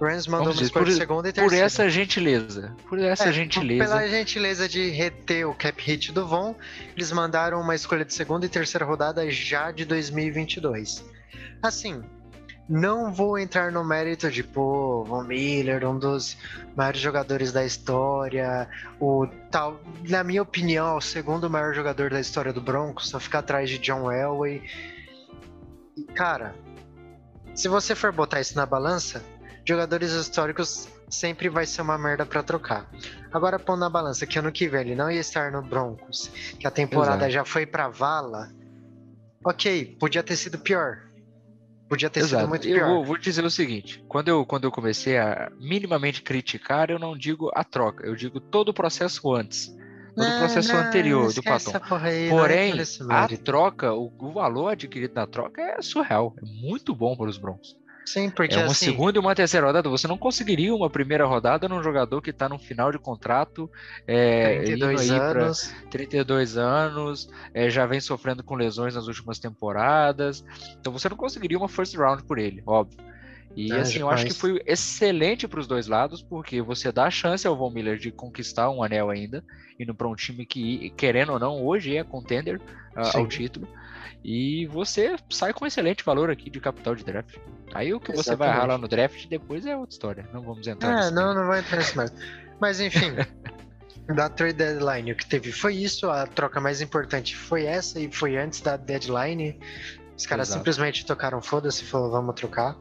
[0.02, 1.66] Rams mandou dizer, escolha por, de segunda e por terceira.
[1.66, 2.76] essa gentileza.
[2.90, 3.84] Por essa É, gentileza.
[3.84, 6.56] Pela gentileza de reter o cap hit do Von,
[6.96, 11.04] eles mandaram uma escolha de segunda e terceira rodada já de 2022.
[11.62, 12.04] Assim,
[12.68, 16.38] não vou entrar no mérito de, pô, Von Miller, um dos
[16.76, 18.68] maiores jogadores da história,
[19.00, 23.40] o tal, na minha opinião, o segundo maior jogador da história do Broncos, só fica
[23.40, 24.64] atrás de John Elway.
[25.96, 26.56] E, cara,
[27.54, 29.24] se você for botar isso na balança,
[29.64, 32.90] jogadores históricos sempre vai ser uma merda pra trocar.
[33.32, 36.28] Agora pondo na balança que ano que vem ele não ia estar no Broncos,
[36.60, 37.32] que a temporada Exato.
[37.32, 38.50] já foi pra vala.
[39.44, 41.05] Ok, podia ter sido pior.
[41.88, 42.48] Podia ter sido Exato.
[42.50, 42.88] muito Eu pior.
[42.88, 47.18] vou, vou dizer o seguinte: quando eu, quando eu comecei a minimamente criticar, eu não
[47.18, 49.68] digo a troca, eu digo todo o processo antes.
[50.16, 51.74] Todo o Não, processo não, anterior do Paton.
[52.02, 52.74] aí, não Porém,
[53.10, 56.34] a troca, o, o valor adquirido na troca é surreal.
[56.42, 57.76] É muito bom para os Broncos.
[58.06, 59.90] Sim, porque é uma assim, segunda e uma terceira rodada.
[59.90, 63.70] Você não conseguiria uma primeira rodada num jogador que está no final de contrato,
[64.08, 65.76] é, 32 indo aí pra anos.
[65.90, 70.46] 32 anos, é, já vem sofrendo com lesões nas últimas temporadas.
[70.80, 73.15] Então você não conseguiria uma first round por ele, óbvio.
[73.56, 77.06] E É, assim, eu acho que foi excelente para os dois lados, porque você dá
[77.06, 79.44] a chance ao Von Miller de conquistar um anel ainda,
[79.80, 82.62] indo para um time que, querendo ou não, hoje é contender
[82.96, 83.20] ah, Sim.
[83.20, 83.68] ao título.
[84.24, 87.38] E você sai com um excelente valor aqui de capital de draft.
[87.74, 88.60] Aí o que você vai Exatamente.
[88.60, 90.30] ralar no draft depois é outra história.
[90.34, 92.18] Não vamos entrar É, não, não vai entrar nesse mérito.
[92.60, 93.12] Mas enfim,
[94.16, 96.10] da trade deadline, o que teve foi isso.
[96.10, 99.60] A troca mais importante foi essa e foi antes da deadline.
[100.18, 100.60] Os caras Exato.
[100.60, 102.76] simplesmente tocaram foda-se e falaram, vamos trocar.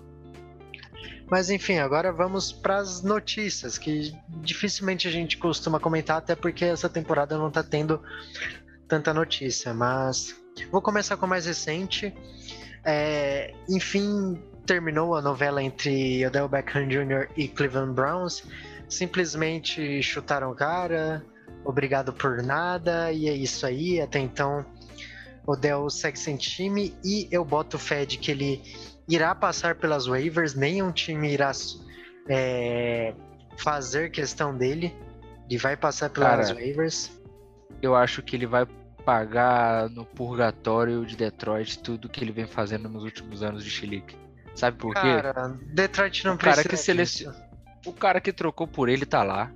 [1.31, 6.65] Mas enfim, agora vamos para as notícias, que dificilmente a gente costuma comentar, até porque
[6.65, 8.03] essa temporada não tá tendo
[8.87, 9.73] tanta notícia.
[9.73, 10.35] Mas
[10.71, 12.15] vou começar com a mais recente.
[12.85, 17.29] É, enfim, terminou a novela entre Odell Beckham Jr.
[17.37, 18.45] e Cleveland Browns.
[18.89, 21.25] Simplesmente chutaram o cara,
[21.65, 24.01] obrigado por nada, e é isso aí.
[24.01, 24.65] Até então,
[25.47, 28.63] Odell segue sem time e eu boto fé de que ele
[29.09, 31.53] irá passar pelas waivers, nenhum time irá
[32.29, 33.15] é,
[33.59, 34.95] fazer questão dele.
[35.49, 37.11] Ele vai passar pelas Cara, waivers.
[37.83, 38.67] eu acho que ele vai
[39.05, 44.17] pagar no purgatório de Detroit tudo que ele vem fazendo nos últimos anos de Chilique.
[44.55, 45.01] Sabe por quê?
[45.01, 47.45] Cara, Detroit não O cara precisa que seleciona-.
[47.85, 49.53] O cara que trocou por ele tá lá.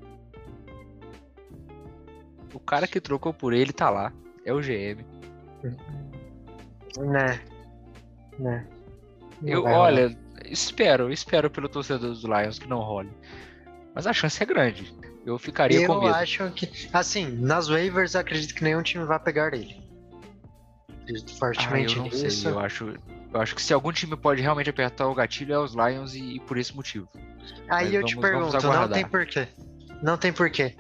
[2.53, 4.13] O cara que trocou por ele tá lá.
[4.45, 5.05] É o GM.
[6.99, 7.41] Né.
[8.39, 8.67] Né.
[9.45, 13.11] Eu, olha, espero, espero pelo torcedor dos Lions que não role.
[13.95, 14.93] Mas a chance é grande.
[15.27, 16.15] Eu ficaria com Eu medo.
[16.15, 16.89] acho que.
[16.93, 19.77] Assim, nas waivers acredito que nenhum time vai pegar ele.
[21.03, 22.31] Acredito Ah, eu fortemente não nisso.
[22.31, 22.51] sei.
[22.51, 22.95] Eu acho,
[23.35, 26.37] eu acho que se algum time pode realmente apertar o gatilho é os Lions e,
[26.37, 27.09] e por esse motivo.
[27.69, 29.49] Aí Mas eu te vamos- vamos pergunto, não tem porquê.
[30.03, 30.77] Não tem porquê.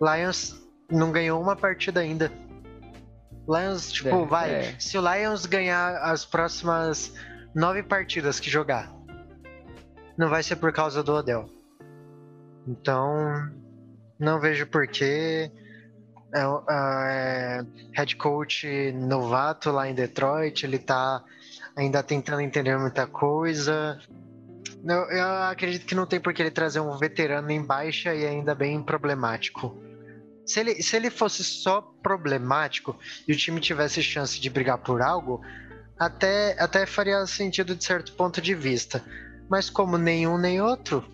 [0.00, 2.30] Lions não ganhou uma partida ainda.
[3.48, 4.50] Lions, tipo, É, vai.
[4.54, 4.74] é.
[4.78, 7.14] Se o Lions ganhar as próximas
[7.56, 8.92] nove partidas que jogar,
[10.14, 11.48] não vai ser por causa do Odell.
[12.68, 13.50] Então,
[14.18, 15.50] não vejo porquê.
[16.34, 17.64] É, é,
[17.94, 21.24] head coach novato lá em Detroit, ele tá
[21.74, 23.98] ainda tentando entender muita coisa.
[24.84, 28.26] Eu, eu acredito que não tem por que ele trazer um veterano em baixa e
[28.26, 29.80] ainda bem problemático.
[30.44, 35.00] Se ele, se ele fosse só problemático e o time tivesse chance de brigar por
[35.00, 35.40] algo,
[35.98, 39.02] até, até faria sentido de certo ponto de vista.
[39.48, 41.04] Mas como nenhum nem outro,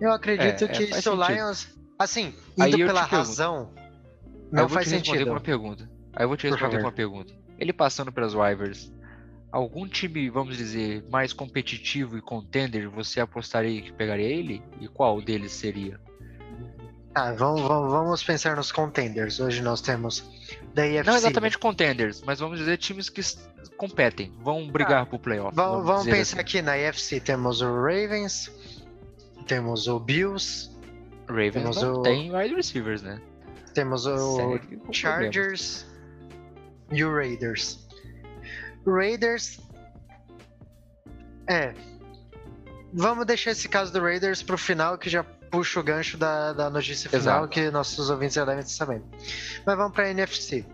[0.00, 1.14] eu acredito É, é, que faz se o.
[1.14, 1.68] Lions.
[1.98, 3.14] Assim, Aí indo pela pergunto.
[3.16, 3.84] razão, Aí
[4.52, 5.30] não eu vou faz com sentido.
[5.30, 5.90] uma pergunta.
[6.14, 7.32] Aí eu vou te responder com uma pergunta.
[7.58, 8.90] Ele passando pelas waivers,
[9.52, 14.62] algum time, vamos dizer, mais competitivo e contender, você apostaria que pegaria ele?
[14.80, 16.00] E qual deles seria?
[17.12, 19.40] Tá, vamos, vamos, vamos pensar nos contenders.
[19.40, 20.24] Hoje nós temos
[20.74, 21.02] da IFC.
[21.10, 23.20] Não exatamente contenders, mas vamos dizer times que
[23.76, 25.54] competem, vão brigar pro playoff.
[25.56, 26.40] Vamos, vamos pensar assim.
[26.40, 27.20] aqui na IFC.
[27.20, 28.50] Temos o Ravens,
[29.46, 30.70] temos o Bills,
[31.28, 33.20] Ravens temos não o- tem wide receivers, né?
[33.74, 34.96] temos o problemas.
[34.96, 35.86] Chargers
[36.92, 37.86] e o Raiders.
[38.86, 39.60] Raiders.
[41.48, 41.74] É.
[42.92, 46.70] Vamos deixar esse caso do Raiders pro final, que já puxa o gancho da, da
[46.70, 47.48] notícia final Exato.
[47.48, 49.04] que nossos ouvintes já devem estar sabendo.
[49.66, 50.64] Mas vamos para NFC.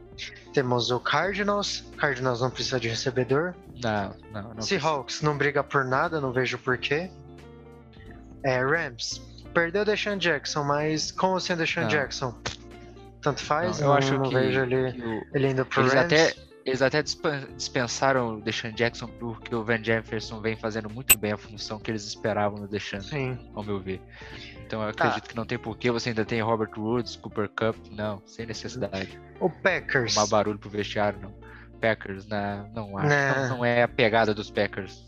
[0.53, 1.85] Temos o Cardinals.
[1.99, 3.55] Cardinals não precisa de recebedor.
[3.83, 4.63] Não, não, não.
[4.63, 7.11] Seahawks não briga por nada, não vejo porquê.
[8.43, 9.21] É, Rams.
[9.53, 11.91] Perdeu o Deshaun Jackson, mas com ou sem o Deshaun Não.
[11.91, 12.35] Jackson?
[13.23, 15.93] Tanto faz, eu não, acho não que, vejo ele, que o- ele indo pro eles
[15.95, 16.05] Rams.
[16.13, 16.35] até
[16.65, 21.33] eles até dispen- dispensaram o Deshaun Jackson porque o Van Jefferson vem fazendo muito bem
[21.33, 23.39] a função que eles esperavam no Deshaun, Sim.
[23.55, 24.01] ao meu ver.
[24.67, 25.05] Então eu Tá.
[25.05, 29.19] acredito que não tem porquê, você ainda tem Robert Woods, Cooper Cup, não, sem necessidade.
[29.39, 30.15] O Packers.
[30.15, 31.33] Tomar barulho pro vestiário, não.
[31.81, 33.09] Packers, né, não acho.
[33.09, 33.35] Né.
[33.49, 35.07] Não, não é a pegada dos Packers.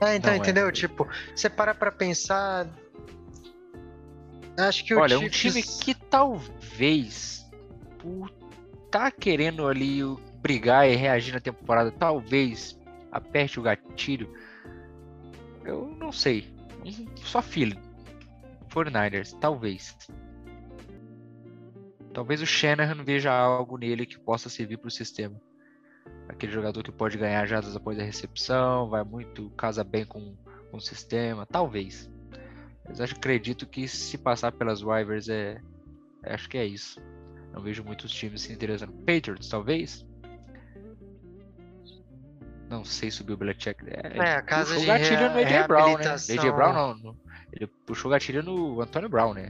[0.00, 0.42] É, então, Não é.
[0.42, 0.70] entendeu?
[0.70, 2.66] Tipo, você para pra pensar.
[4.58, 7.46] Acho que o Olha, um Chiefs- time que talvez,
[7.98, 8.30] por
[8.90, 10.00] tá querendo ali
[10.42, 12.78] brigar e reagir na temporada, talvez
[13.12, 14.32] aperte o gatilho.
[15.64, 16.52] Eu não sei.
[16.84, 17.78] Um- Só feeling.
[18.68, 19.96] 49ers, talvez.
[22.12, 25.40] Talvez o Shanahan veja algo nele que possa servir para o sistema.
[26.28, 30.34] Aquele jogador que pode ganhar jardas após a recepção, vai muito, casa bem com,
[30.70, 32.10] com o sistema, talvez.
[32.86, 35.60] Mas acho, acredito que se passar pelas waivers é,
[36.22, 37.00] é- acho que é isso.
[37.52, 38.92] Não vejo muitos times se interessando.
[39.04, 40.06] Patriots, talvez.
[42.68, 43.82] Não sei se o Bill Belichick.
[43.86, 46.04] É, É, a casa puxou de gatilho rea- no AJ Brown, né?
[46.12, 46.94] AJ Brown não.
[46.98, 47.18] no-
[47.52, 49.48] Ele puxou gatilho no Antônio Brown, né?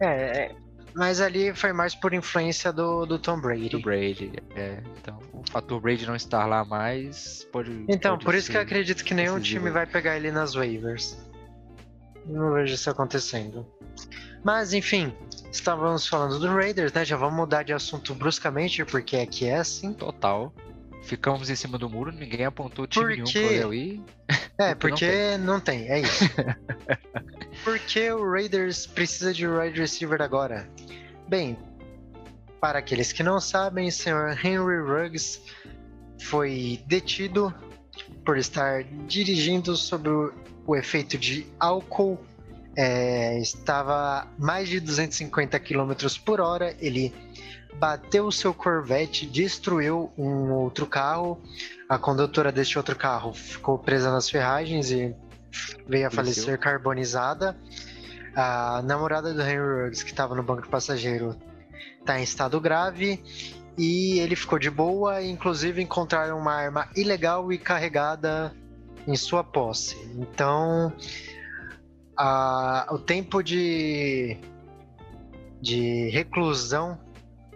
[0.00, 0.56] É, é,
[0.94, 3.68] mas ali foi mais por influência do, do Tom Brady.
[3.68, 4.32] Do Brady.
[4.54, 7.84] É, então, o fator Brady não estar lá mais pode.
[7.88, 9.60] Então, pode por isso que eu acredito que nenhum decisivo.
[9.60, 11.18] time vai pegar ele nas waivers.
[12.24, 13.66] Não vejo isso acontecendo.
[14.42, 15.12] Mas, enfim,
[15.50, 17.04] estávamos falando do Raiders, né?
[17.04, 19.92] Já vamos mudar de assunto bruscamente, porque aqui é assim.
[19.92, 20.52] Total.
[21.06, 23.58] Ficamos em cima do muro, ninguém apontou time Por nenhum quê?
[23.60, 24.04] pro Léo.
[24.58, 26.24] É, Porque porque não tem, é isso.
[27.62, 30.68] porque o Raiders precisa de wide receiver agora?
[31.28, 31.56] Bem,
[32.60, 35.40] para aqueles que não sabem, o senhor Henry Ruggs
[36.22, 37.54] foi detido
[38.24, 40.32] por estar dirigindo sob o,
[40.66, 42.18] o efeito de álcool.
[42.76, 45.92] É, estava mais de 250 km
[46.24, 46.76] por hora.
[46.80, 47.14] Ele
[47.78, 51.40] bateu o seu Corvette, destruiu um outro carro.
[51.88, 55.14] A condutora deste outro carro ficou presa nas ferragens e
[55.86, 57.56] veio a falecer carbonizada.
[58.34, 61.36] A namorada do Henry Ruggs, que estava no banco do passageiro,
[62.00, 63.22] está em estado grave.
[63.78, 68.54] E ele ficou de boa, inclusive encontraram uma arma ilegal e carregada
[69.06, 69.96] em sua posse.
[70.16, 70.92] Então,
[72.16, 74.38] a- o tempo de,
[75.60, 76.98] de reclusão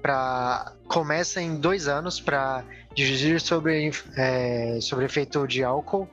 [0.02, 6.08] pra, começa em dois anos para dirigir sobre, é, sobre efeito de álcool.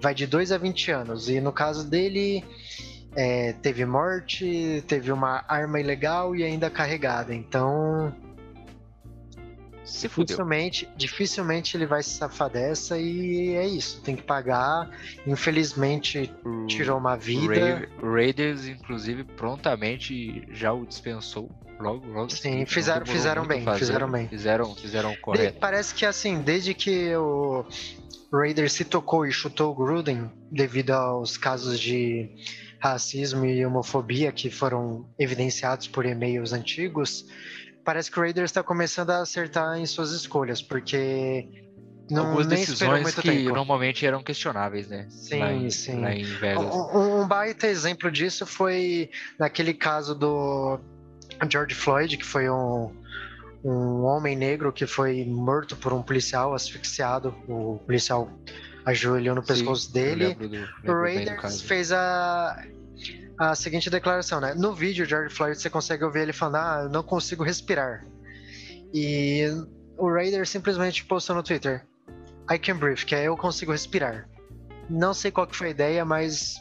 [0.00, 1.28] Vai de 2 a 20 anos.
[1.28, 2.44] E no caso dele,
[3.14, 7.34] é, teve morte, teve uma arma ilegal e ainda carregada.
[7.34, 8.14] Então,
[9.84, 10.26] Se fudeu.
[10.26, 14.00] dificilmente, dificilmente ele vai se safar dessa e é isso.
[14.02, 14.88] Tem que pagar.
[15.26, 16.32] Infelizmente,
[16.66, 17.88] tirou uma vida.
[18.00, 21.50] Ra- Raiders, inclusive, prontamente já o dispensou.
[21.80, 22.30] Logo, logo.
[22.30, 23.78] Sim, fizeram- fizeram bem, fazer.
[23.78, 24.28] fizeram bem.
[24.28, 25.58] Fizeram, fizeram De- correto.
[25.60, 27.64] parece que assim, desde que o
[28.32, 32.28] Raiders se tocou e chutou o Gruden, devido aos casos de
[32.80, 37.24] racismo e homofobia que foram evidenciados por e-mails antigos,
[37.84, 41.48] parece que o Raiders está começando a acertar em suas escolhas, porque
[42.10, 43.50] não Algumas decisões que tempo.
[43.54, 45.06] normalmente eram questionáveis, né?
[45.10, 46.00] Sim, em, sim.
[46.40, 46.64] Vegas.
[46.74, 50.78] Um, um baita exemplo disso foi naquele caso do
[51.48, 52.90] George Floyd, que foi um,
[53.64, 57.34] um homem negro que foi morto por um policial asfixiado.
[57.48, 58.30] O policial
[58.84, 60.34] ajoelhou no Sim, pescoço dele.
[60.34, 62.64] do- O Raiders fez a,
[63.38, 64.54] a seguinte declaração, né?
[64.54, 68.04] No vídeo, George Floyd, você consegue ouvir ele falando, ah, eu não consigo respirar.
[68.92, 69.44] E
[69.96, 71.84] o Raiders simplesmente postou no Twitter,
[72.50, 74.26] I can breathe, que é eu consigo respirar.
[74.88, 76.56] Não sei qual que foi a ideia, mas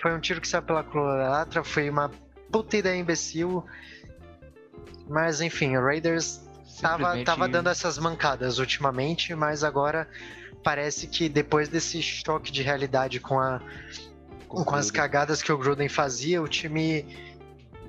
[0.00, 2.08] foi um tiro que saiu pela culatra, foi uma
[2.52, 3.64] puta ideia imbecil.
[5.08, 6.40] Mas enfim, o Raiders
[6.80, 10.06] tava, Simplesmente- tava dando essas mancadas ultimamente, mas agora
[10.62, 13.58] parece que depois desse choque de realidade com, a,
[14.46, 14.92] com as Concordo.
[14.92, 17.04] cagadas que o Gruden fazia, o time,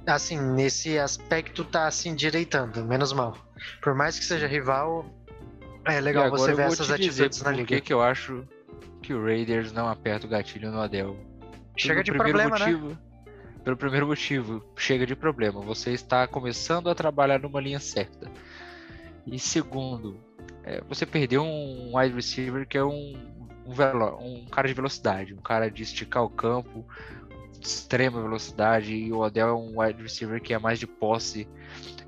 [0.07, 3.37] assim, nesse aspecto tá se endireitando, menos mal.
[3.81, 5.05] Por mais que seja rival,
[5.85, 7.67] é legal você ver essas atitudes na por liga.
[7.75, 8.43] que que eu acho
[9.01, 11.15] que o Raiders não aperta o gatilho no Adel.
[11.77, 12.97] Chega de problema, né?
[13.63, 15.61] Pelo primeiro motivo, chega de problema.
[15.61, 18.29] Você está começando a trabalhar numa linha certa.
[19.25, 20.19] E segundo,
[20.63, 23.13] é, você perdeu um wide receiver que é um,
[23.65, 26.85] um, velo- um cara de velocidade, um cara de esticar o campo,
[27.61, 31.47] extrema velocidade e o Odell é um wide receiver que é mais de posse,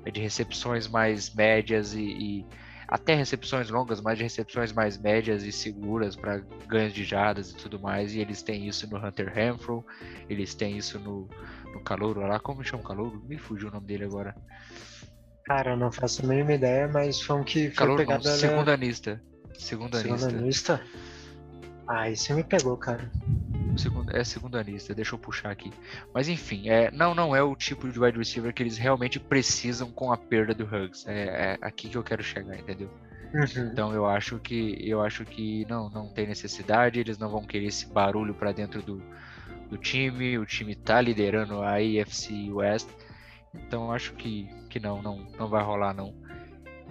[0.04, 2.46] é de recepções mais médias e, e
[2.88, 7.56] até recepções longas, mas de recepções mais médias e seguras para ganhos de jardas e
[7.56, 8.14] tudo mais.
[8.14, 9.84] E eles têm isso no Hunter Renfro,
[10.28, 11.28] eles têm isso no,
[11.72, 12.38] no Calouro lá.
[12.38, 13.22] Como chama o Calouro?
[13.26, 14.34] Me fugiu o nome dele agora.
[15.44, 18.28] Cara, eu não faço a mínima ideia, mas foi um que foi Calouro não, pegado
[18.28, 19.22] ali- segundanista.
[19.54, 20.18] Segundanista.
[20.18, 20.86] Segundanista?
[21.88, 23.10] Ah, isso me pegou, cara.
[24.12, 25.72] É segundanista, deixa eu puxar aqui.
[26.12, 29.90] Mas enfim, é, não, não é o tipo de wide receiver que eles realmente precisam
[29.90, 31.06] com a perda do Hugs.
[31.06, 31.22] É,
[31.52, 32.90] é aqui que eu quero chegar, entendeu?
[33.34, 33.70] Uhum.
[33.72, 37.66] Então eu acho que eu acho que não, não tem necessidade, eles não vão querer
[37.66, 39.02] esse barulho para dentro do,
[39.68, 42.88] do time, o time tá liderando a AFC West.
[43.54, 46.14] Então eu acho que, que não, não, não vai rolar não.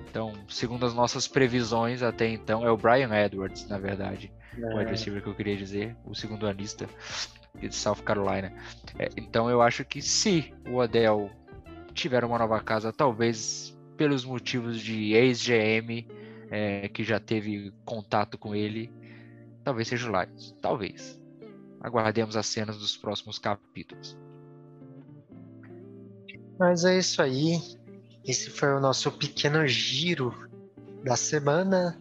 [0.09, 4.89] Então, segundo as nossas previsões até então, é o Brian Edwards, na verdade o wide
[4.89, 6.87] É, receiver que eu queria dizer, o segundo anista
[7.59, 8.53] de South Carolina.
[8.99, 11.29] É, então eu acho que se o Odell
[11.93, 16.05] tiver uma nova casa, talvez pelos motivos de ex-GM
[16.51, 18.91] é, que já teve contato com ele,
[19.63, 20.55] talvez seja o Lions.
[20.61, 21.21] Talvez.
[21.81, 24.17] Aguardemos as cenas dos próximos capítulos.
[26.57, 27.59] Mas é isso aí.
[28.23, 30.33] Esse foi o nosso pequeno giro
[31.03, 31.99] da semana.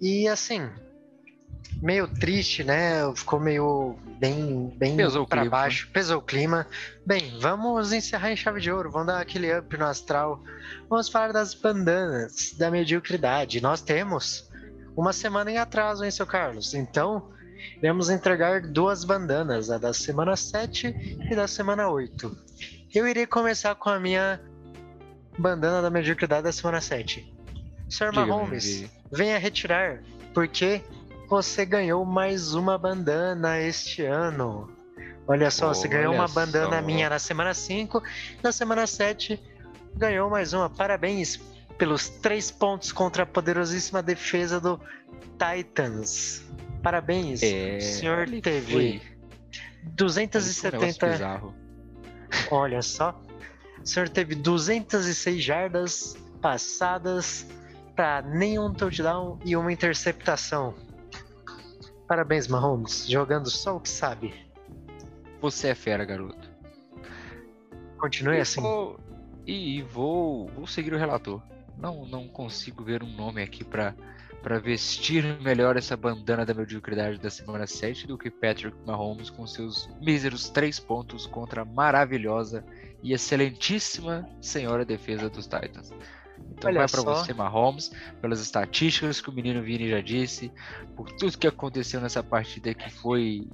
[0.00, 0.70] E assim,
[1.82, 3.00] meio triste, né?
[3.14, 5.50] Ficou meio bem, bem para clima.
[5.50, 6.66] baixo, pesou o clima.
[7.04, 10.42] Bem, vamos encerrar em chave de ouro, vamos dar aquele up no astral.
[10.88, 13.60] Vamos falar das bandanas da mediocridade.
[13.60, 14.50] Nós temos
[14.96, 16.74] uma semana em atraso, hein, seu Carlos?
[16.74, 17.30] Então,
[17.76, 22.36] iremos entregar duas bandanas, a da semana 7 e da semana 8.
[22.94, 24.40] Eu irei começar com a minha
[25.38, 27.34] bandana da mediocridade da semana 7.
[27.88, 28.12] Sr.
[28.12, 30.02] Mahomes, venha retirar,
[30.32, 30.82] porque
[31.28, 34.70] você ganhou mais uma bandana este ano.
[35.26, 36.82] Olha só, você ganhou Olha uma bandana só.
[36.82, 38.02] minha na semana 5,
[38.42, 39.40] na semana 7
[39.96, 40.70] ganhou mais uma.
[40.70, 41.40] Parabéns
[41.76, 44.80] pelos três pontos contra a poderosíssima defesa do
[45.38, 46.42] Titans.
[46.82, 47.42] Parabéns.
[47.42, 49.12] É, o senhor teve foi- ali foi um
[49.82, 51.54] negócio 270 bizarro.
[52.50, 53.20] Olha só.
[53.82, 57.46] O senhor teve 206 jardas passadas
[57.96, 60.74] para nenhum touchdown e uma interceptação.
[62.06, 64.32] Parabéns, Mahomes, jogando só o que sabe.
[65.40, 66.48] Você é fera, garoto.
[67.98, 68.60] Continue E assim.
[68.60, 68.98] vou-
[69.46, 71.40] E vou, vou seguir o relator.
[71.78, 73.94] Não, não consigo ver um nome aqui para
[74.42, 79.44] para vestir melhor essa bandana da mediocridade da semana 7 do que Patrick Mahomes com
[79.44, 82.64] seus míseros três pontos contra a maravilhosa
[83.02, 85.92] e excelentíssima senhora defesa dos Titans.
[86.52, 90.50] Então Olha vai para você, Mahomes, pelas estatísticas que o menino Vini já disse,
[90.94, 93.46] por tudo que aconteceu nessa partida que foi,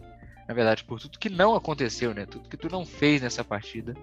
[0.47, 2.26] na verdade, por tudo que não aconteceu, né?
[2.26, 3.95] Tudo que tu não fez nessa partida.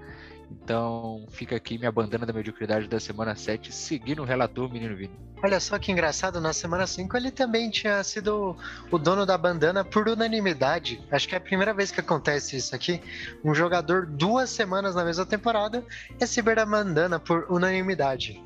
[0.52, 5.14] Então fica aqui minha bandana da mediocridade da semana 7, seguindo o relator, menino Vini.
[5.42, 8.58] Olha só que engraçado, na semana 5 ele também tinha sido
[8.92, 11.02] o dono da bandana por unanimidade.
[11.10, 13.02] Acho que é a primeira vez que acontece isso aqui.
[13.44, 15.86] Um jogador duas semanas na mesma temporada
[16.20, 18.44] receber a bandana por unanimidade.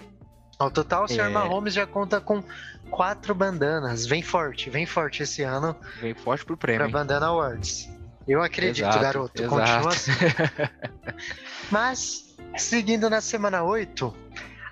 [0.63, 1.21] Ao total, o Sr.
[1.21, 1.29] É.
[1.29, 2.43] Mahomes já conta com
[2.89, 4.05] quatro bandanas.
[4.05, 6.85] Vem forte, vem forte esse ano Vem forte pro para prêmio.
[6.87, 6.91] hein?
[6.91, 7.89] Bandana Awards.
[8.27, 9.41] Eu acredito, Exato, garoto.
[9.43, 9.55] exato.
[9.55, 10.11] Continua assim.
[11.69, 14.13] Mas, seguindo na semana 8,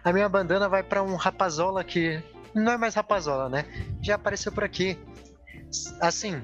[0.04, 2.22] a minha bandana vai para um rapazola que
[2.54, 3.66] não é mais rapazola, né?
[4.02, 4.98] Já apareceu por aqui.
[6.00, 6.42] Assim,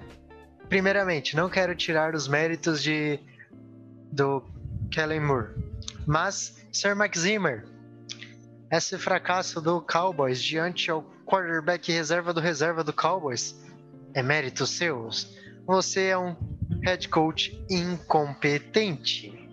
[0.70, 3.20] primeiramente, não quero tirar os méritos de
[4.12, 4.44] do
[4.92, 5.50] Kellen Moore,
[6.06, 7.66] mas Sir Mike Zimmer,
[8.72, 13.56] esse fracasso do Cowboys diante ao quarterback reserva do reserva do Cowboys
[14.14, 15.10] é mérito seu.
[15.66, 16.36] Você é um
[16.84, 19.48] head coach incompetente.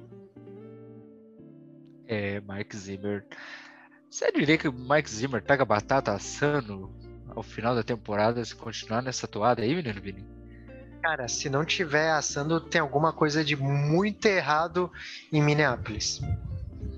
[2.07, 3.25] É, Mike Zimmer.
[4.11, 6.91] Você diria que o Mike Zimmer pega a batata assando
[7.29, 10.25] ao final da temporada se continuar nessa toada aí, menino Vini?
[11.03, 14.91] Cara, se não tiver assando, tem alguma coisa de muito errado
[15.33, 16.21] em Minneapolis.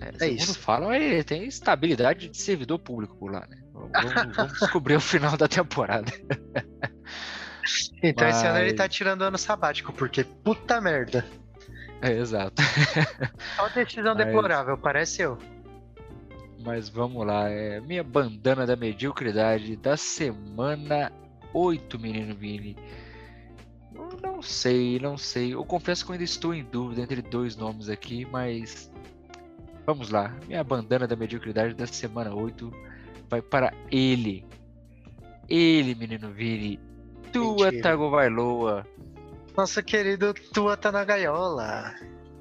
[0.00, 0.58] É, É isso.
[0.58, 3.58] falam, ele tem estabilidade de servidor público por lá, né?
[3.72, 6.12] Vamos, vamos descobrir o final da temporada.
[8.02, 11.24] Então esse ano ele Mas- tá tirando ano sabático, porque puta merda.
[12.02, 12.62] É, exato.
[13.56, 15.38] Só decisão Mas- deplorável, parece eu.
[16.60, 21.12] Mas vamos lá, é minha bandana da mediocridade da semana
[21.52, 22.76] 8, menino Vini.
[23.94, 25.54] Eu não sei, não sei.
[25.54, 28.90] Eu confesso que eu ainda estou em dúvida entre dois nomes aqui, mas
[29.86, 30.34] vamos lá.
[30.46, 32.70] Minha bandana da mediocridade da semana 8
[33.28, 34.44] vai para ele.
[35.48, 36.78] Ele, menino Vini.
[37.32, 37.82] Tua Mentira.
[37.82, 38.86] Tagovailoa.
[39.56, 41.94] Nosso querido Tua tá na gaiola.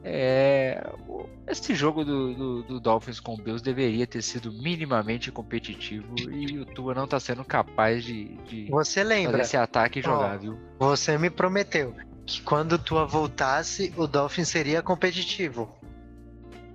[0.04, 5.32] É, o- esse jogo do, do, do Dolphins com o Bills deveria ter sido minimamente
[5.32, 9.42] competitivo e o Tua não tá sendo capaz de, de Você fazer lembra?
[9.42, 10.38] esse ataque e jogar, Ó.
[10.38, 10.60] viu?
[10.80, 15.76] Você me prometeu que quando Tua voltasse, o Dolphins seria competitivo.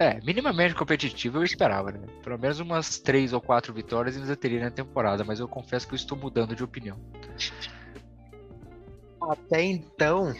[0.01, 2.01] É, minimamente competitivo eu esperava, né?
[2.23, 5.93] Pelo menos umas três ou quatro vitórias ainda teria na temporada, mas eu confesso que
[5.93, 6.99] eu estou mudando de opinião.
[9.21, 10.35] Até então,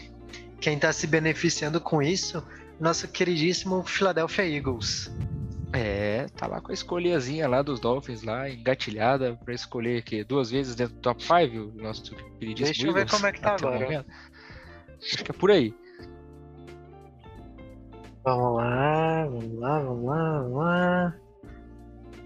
[0.59, 2.43] quem tá se beneficiando com isso,
[2.79, 5.11] nosso queridíssimo Philadelphia Eagles.
[5.73, 10.49] É, tá lá com a escolhazinha lá dos Dolphins lá, engatilhada pra escolher aqui duas
[10.49, 13.41] vezes dentro do top 5, o nosso queridíssimo Deixa eu ver Eagles, como é que
[13.41, 13.79] tá agora.
[13.79, 14.11] momento.
[14.99, 15.71] Acho que é por aí.
[18.23, 21.15] Vamos lá, vamos lá, vamos lá, vamos lá.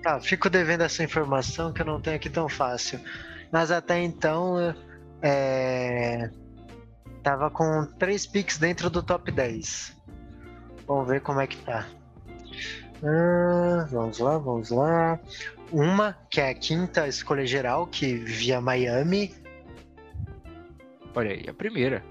[0.04, 3.00] Tá, fico devendo essa informação que eu não tenho aqui tão fácil.
[3.52, 4.76] Mas até então,
[5.22, 6.30] é...
[7.24, 9.96] tava com três picks dentro do top 10.
[10.86, 11.88] Vamos ver como é que tá.
[13.04, 15.20] Ah, vamos lá, vamos lá.
[15.72, 19.34] Uma, que é a quinta escolha geral, que via Miami.
[21.16, 22.04] Olha aí, a primeira.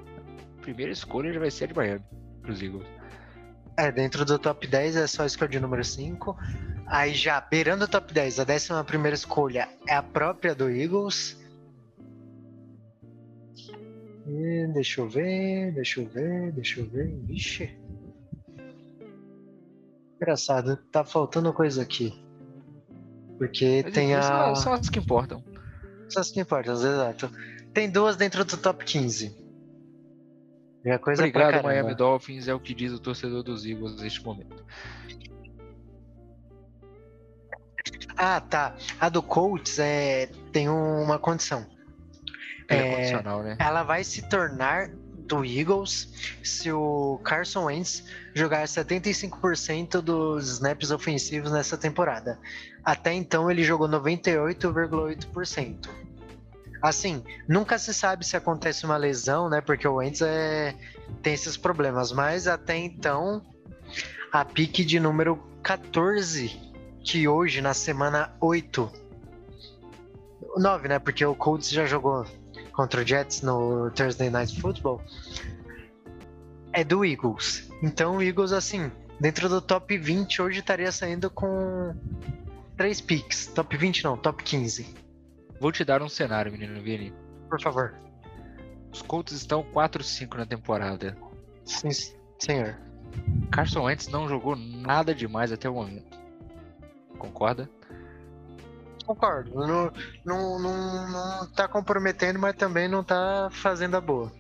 [0.59, 2.05] A primeira escolha já vai ser a de Miami,
[2.43, 2.87] pros Eagles.
[3.77, 6.37] É, dentro do top 10 é só a escolha de número 5.
[6.87, 11.37] Aí já, beirando o top 10, a décima primeira escolha é a própria do Eagles.
[14.27, 17.09] E deixa eu ver, deixa eu ver, deixa eu ver.
[17.25, 17.77] Vixe.
[20.17, 22.15] Engraçado, tá faltando coisa aqui.
[23.37, 24.23] Porque Mas tem a.
[24.23, 25.43] são, são as que importam.
[26.09, 27.31] Só as que importam, exato.
[27.73, 29.44] Tem duas dentro do top 15.
[30.85, 31.63] É Obrigado.
[31.63, 34.63] Miami Dolphins, é o que diz o torcedor dos Eagles neste momento.
[38.17, 38.77] Ah, tá.
[39.01, 40.29] A do Colts é...
[40.53, 41.67] tem uma condição.
[42.69, 43.57] É, É, condicional, né?
[43.59, 44.91] ela vai se tornar
[45.27, 48.05] do Eagles se o Carson Wentz
[48.35, 52.39] jogar 75% dos snaps ofensivos nessa temporada.
[52.85, 55.89] Até então ele jogou 98,8%.
[56.85, 59.63] Assim, nunca se sabe se acontece uma lesão, né?
[59.63, 60.75] Porque o Wentz é...
[61.23, 63.43] tem esses problemas, mas até então
[64.31, 66.61] a pique de número 14,
[67.03, 68.93] que hoje na semana 8
[70.59, 70.99] 9, né?
[70.99, 72.27] Porque o Colts já jogou
[72.73, 75.01] contra o Jets no Thursday Night Football.
[76.71, 77.67] É do Eagles.
[77.83, 81.97] Então o Eagles, assim, dentro do top 20, hoje estaria saindo com
[82.77, 83.47] 3 picks.
[83.47, 85.04] Top 20 não, top 15.
[85.65, 87.11] Vou te dar um cenário, menino Vini.
[87.49, 87.95] Por favor.
[88.93, 91.17] Os Colts estão 4-5 na temporada.
[91.65, 91.89] Sim,
[92.39, 92.79] senhor.
[93.51, 96.21] Carson Wentz não jogou nada demais até o momento.
[97.19, 97.67] Concorda?
[99.07, 99.55] Concordo.
[99.55, 99.91] Não,
[100.23, 104.31] não, não, não tá comprometendo, mas também não tá fazendo a boa.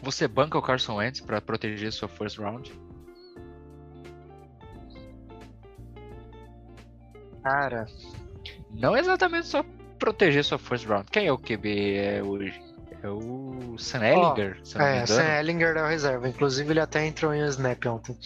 [0.00, 2.72] Você banca o Carson Wentz para proteger sua first round?
[7.42, 7.84] Cara,
[8.70, 9.62] Não exatamente só
[10.02, 11.08] proteger sua first round.
[11.12, 12.60] Quem é o QB é hoje?
[13.04, 15.06] É o Sam Ellinger, me é.
[15.06, 16.28] Sam Ellinger é o reserva.
[16.28, 18.18] Inclusive, ele até entrou em um snap ontem.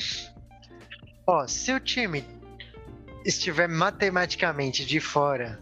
[1.27, 2.25] Ó, se o time
[3.27, 5.61] estiver matematicamente de fora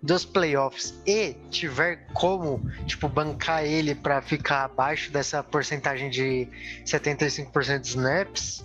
[0.00, 6.46] dos playoffs e tiver como, tipo, bancar ele pra ficar abaixo dessa porcentagem de
[6.84, 8.64] 75% de snaps,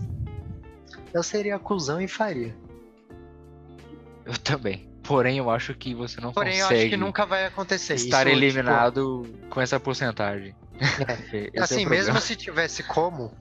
[1.11, 2.55] eu seria cuzão e faria.
[4.23, 4.90] Eu também.
[5.11, 8.25] Porém, eu acho que você não Porém, eu consegue acho que nunca vai acontecer estar
[8.25, 8.29] isso.
[8.31, 10.55] tipo, eliminado com essa porcentagem.
[11.33, 11.89] É o assim, problema.
[11.89, 13.35] mesmo se tivesse como,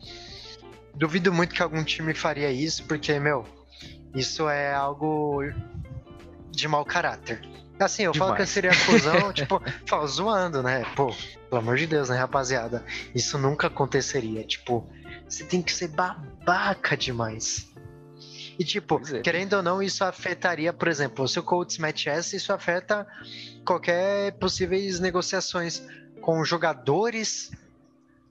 [0.95, 3.47] duvido muito que algum time faria isso, porque, meu,
[4.15, 5.43] isso é algo
[6.51, 7.41] de mau caráter.
[7.79, 8.51] Assim, eu falo que eu Demais.
[8.51, 10.85] seria cuzão, tipo, falo, zoando, né?
[10.95, 11.15] Pô,
[11.49, 12.85] pelo amor de Deus, né, rapaziada?
[13.15, 14.45] Isso nunca aconteceria.
[14.45, 14.87] Tipo,
[15.27, 17.70] você tem que ser babaca demais.
[18.61, 19.21] E, tipo, é.
[19.21, 23.07] querendo ou não, isso afetaria, por exemplo, se o Colts mete essa, isso afeta
[23.65, 25.83] qualquer possíveis negociações
[26.21, 27.51] com jogadores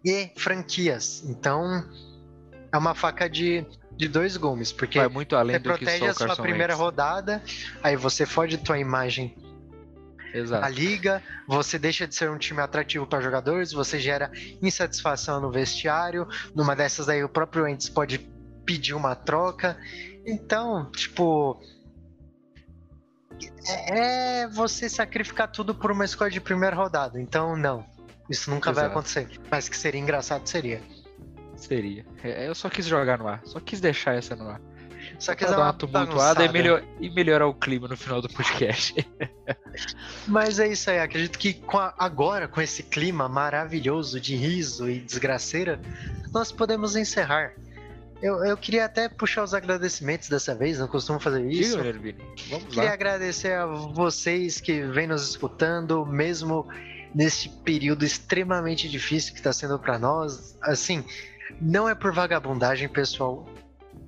[0.05, 1.23] e franquias.
[1.27, 1.83] Então,
[2.71, 3.65] é uma faca de,
[3.97, 6.43] de dois gumes, porque Vai muito além você do que protege o a sua Carson
[6.43, 6.79] primeira Wentz.
[6.79, 7.43] rodada,
[7.81, 9.35] aí você fode tua imagem
[10.31, 10.61] Exato.
[10.61, 15.49] na liga, você deixa de ser um time atrativo para jogadores, você gera insatisfação no
[15.51, 16.27] vestiário.
[16.53, 18.19] Numa dessas aí, o próprio Wentz pode
[18.63, 19.75] pedir uma troca.
[20.29, 21.59] Então, tipo.
[23.67, 27.19] É é você sacrificar tudo por uma escolha de primeira rodada.
[27.21, 27.85] Então, não.
[28.29, 28.97] Isso nunca vai Exato.
[28.99, 29.39] acontecer.
[29.49, 30.81] Mas que seria engraçado, seria.
[31.55, 32.05] Seria.
[32.23, 33.41] É, Eu só quis jogar no ar.
[33.45, 34.61] Só quis deixar essa no ar.
[35.17, 38.93] Só é dar uma tumultuada e, melhor- e melhorar o clima no final do podcast.
[40.27, 44.89] Mas é isso aí, acredito que com a- agora, com esse clima maravilhoso de riso
[44.89, 45.79] e desgraceira,
[46.33, 47.53] nós podemos encerrar
[48.21, 51.77] Eu, eu queria até puxar os agradecimentos dessa vez, não costumo fazer isso.
[51.77, 52.25] Diga, Nervini.
[52.49, 52.93] Vamos Queria lá.
[52.93, 56.67] agradecer a vocês que vêm nos escutando, mesmo
[57.15, 60.57] neste período extremamente difícil que está sendo para nós.
[60.61, 61.03] Assim,
[61.61, 63.47] não é por vagabundagem, pessoal.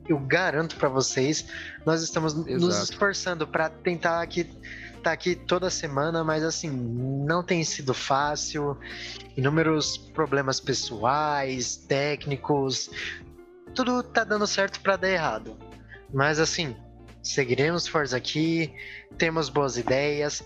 [0.09, 1.45] Eu garanto para vocês,
[1.85, 2.91] nós estamos nos Exato.
[2.91, 4.49] esforçando para tentar aqui
[5.01, 8.77] tá aqui toda semana, mas assim, não tem sido fácil.
[9.35, 12.89] Inúmeros problemas pessoais, técnicos,
[13.73, 15.57] tudo tá dando certo para dar errado.
[16.13, 16.75] Mas assim,
[17.23, 18.73] seguiremos fortes aqui,
[19.17, 20.43] temos boas ideias.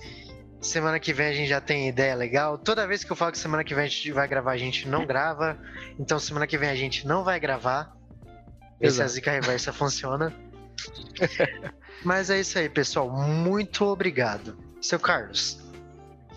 [0.62, 2.58] Semana que vem a gente já tem ideia legal.
[2.58, 4.88] Toda vez que eu falo que semana que vem a gente vai gravar, a gente
[4.88, 5.60] não grava.
[6.00, 7.96] Então semana que vem a gente não vai gravar.
[8.80, 10.34] Ver se a zica reversa funciona.
[12.04, 13.10] Mas é isso aí, pessoal.
[13.10, 14.58] Muito obrigado.
[14.82, 15.65] Seu Carlos.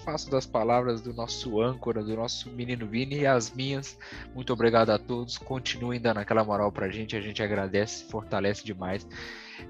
[0.08, 3.98] Faço das palavras do nosso âncora, do nosso menino Vini e as minhas.
[4.34, 5.36] Muito obrigado a todos.
[5.36, 7.14] Continuem dando aquela moral pra gente.
[7.14, 9.06] A gente agradece, fortalece demais.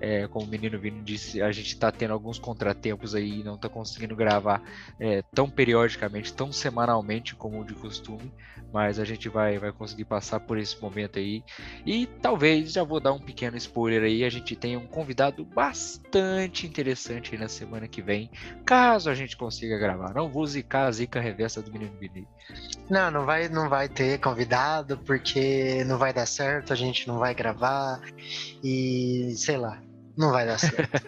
[0.00, 3.56] É, como o menino Vini disse, a gente tá tendo alguns contratempos aí e não
[3.56, 4.62] tá conseguindo gravar
[4.98, 8.32] é, tão periodicamente, tão semanalmente como de costume.
[8.72, 11.42] Mas a gente vai, vai conseguir passar por esse momento aí.
[11.86, 16.66] E talvez, já vou dar um pequeno spoiler aí, a gente tenha um convidado bastante
[16.66, 18.30] interessante na semana que vem
[18.64, 20.12] caso a gente consiga gravar.
[20.14, 22.26] Não vou zicar a zica reversa do menino Vini.
[22.88, 27.18] Não, não vai, não vai ter convidado porque não vai dar certo, a gente não
[27.18, 28.00] vai gravar
[28.62, 29.77] e sei lá,
[30.18, 31.00] não vai dar certo.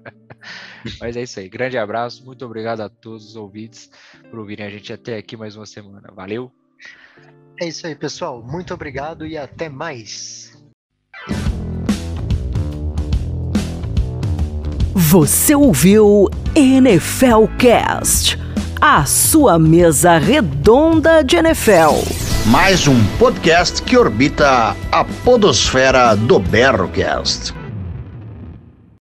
[0.98, 1.48] Mas é isso aí.
[1.48, 2.24] Grande abraço.
[2.24, 3.90] Muito obrigado a todos os ouvintes
[4.30, 6.10] por ouvirem a gente até aqui mais uma semana.
[6.14, 6.50] Valeu.
[7.60, 8.42] é isso aí, pessoal.
[8.42, 10.56] Muito obrigado e até mais.
[14.94, 18.38] Você ouviu NFL Cast,
[18.80, 22.02] a sua mesa redonda de NFL.
[22.46, 27.57] Mais um podcast que orbita a podosfera do Berrocast.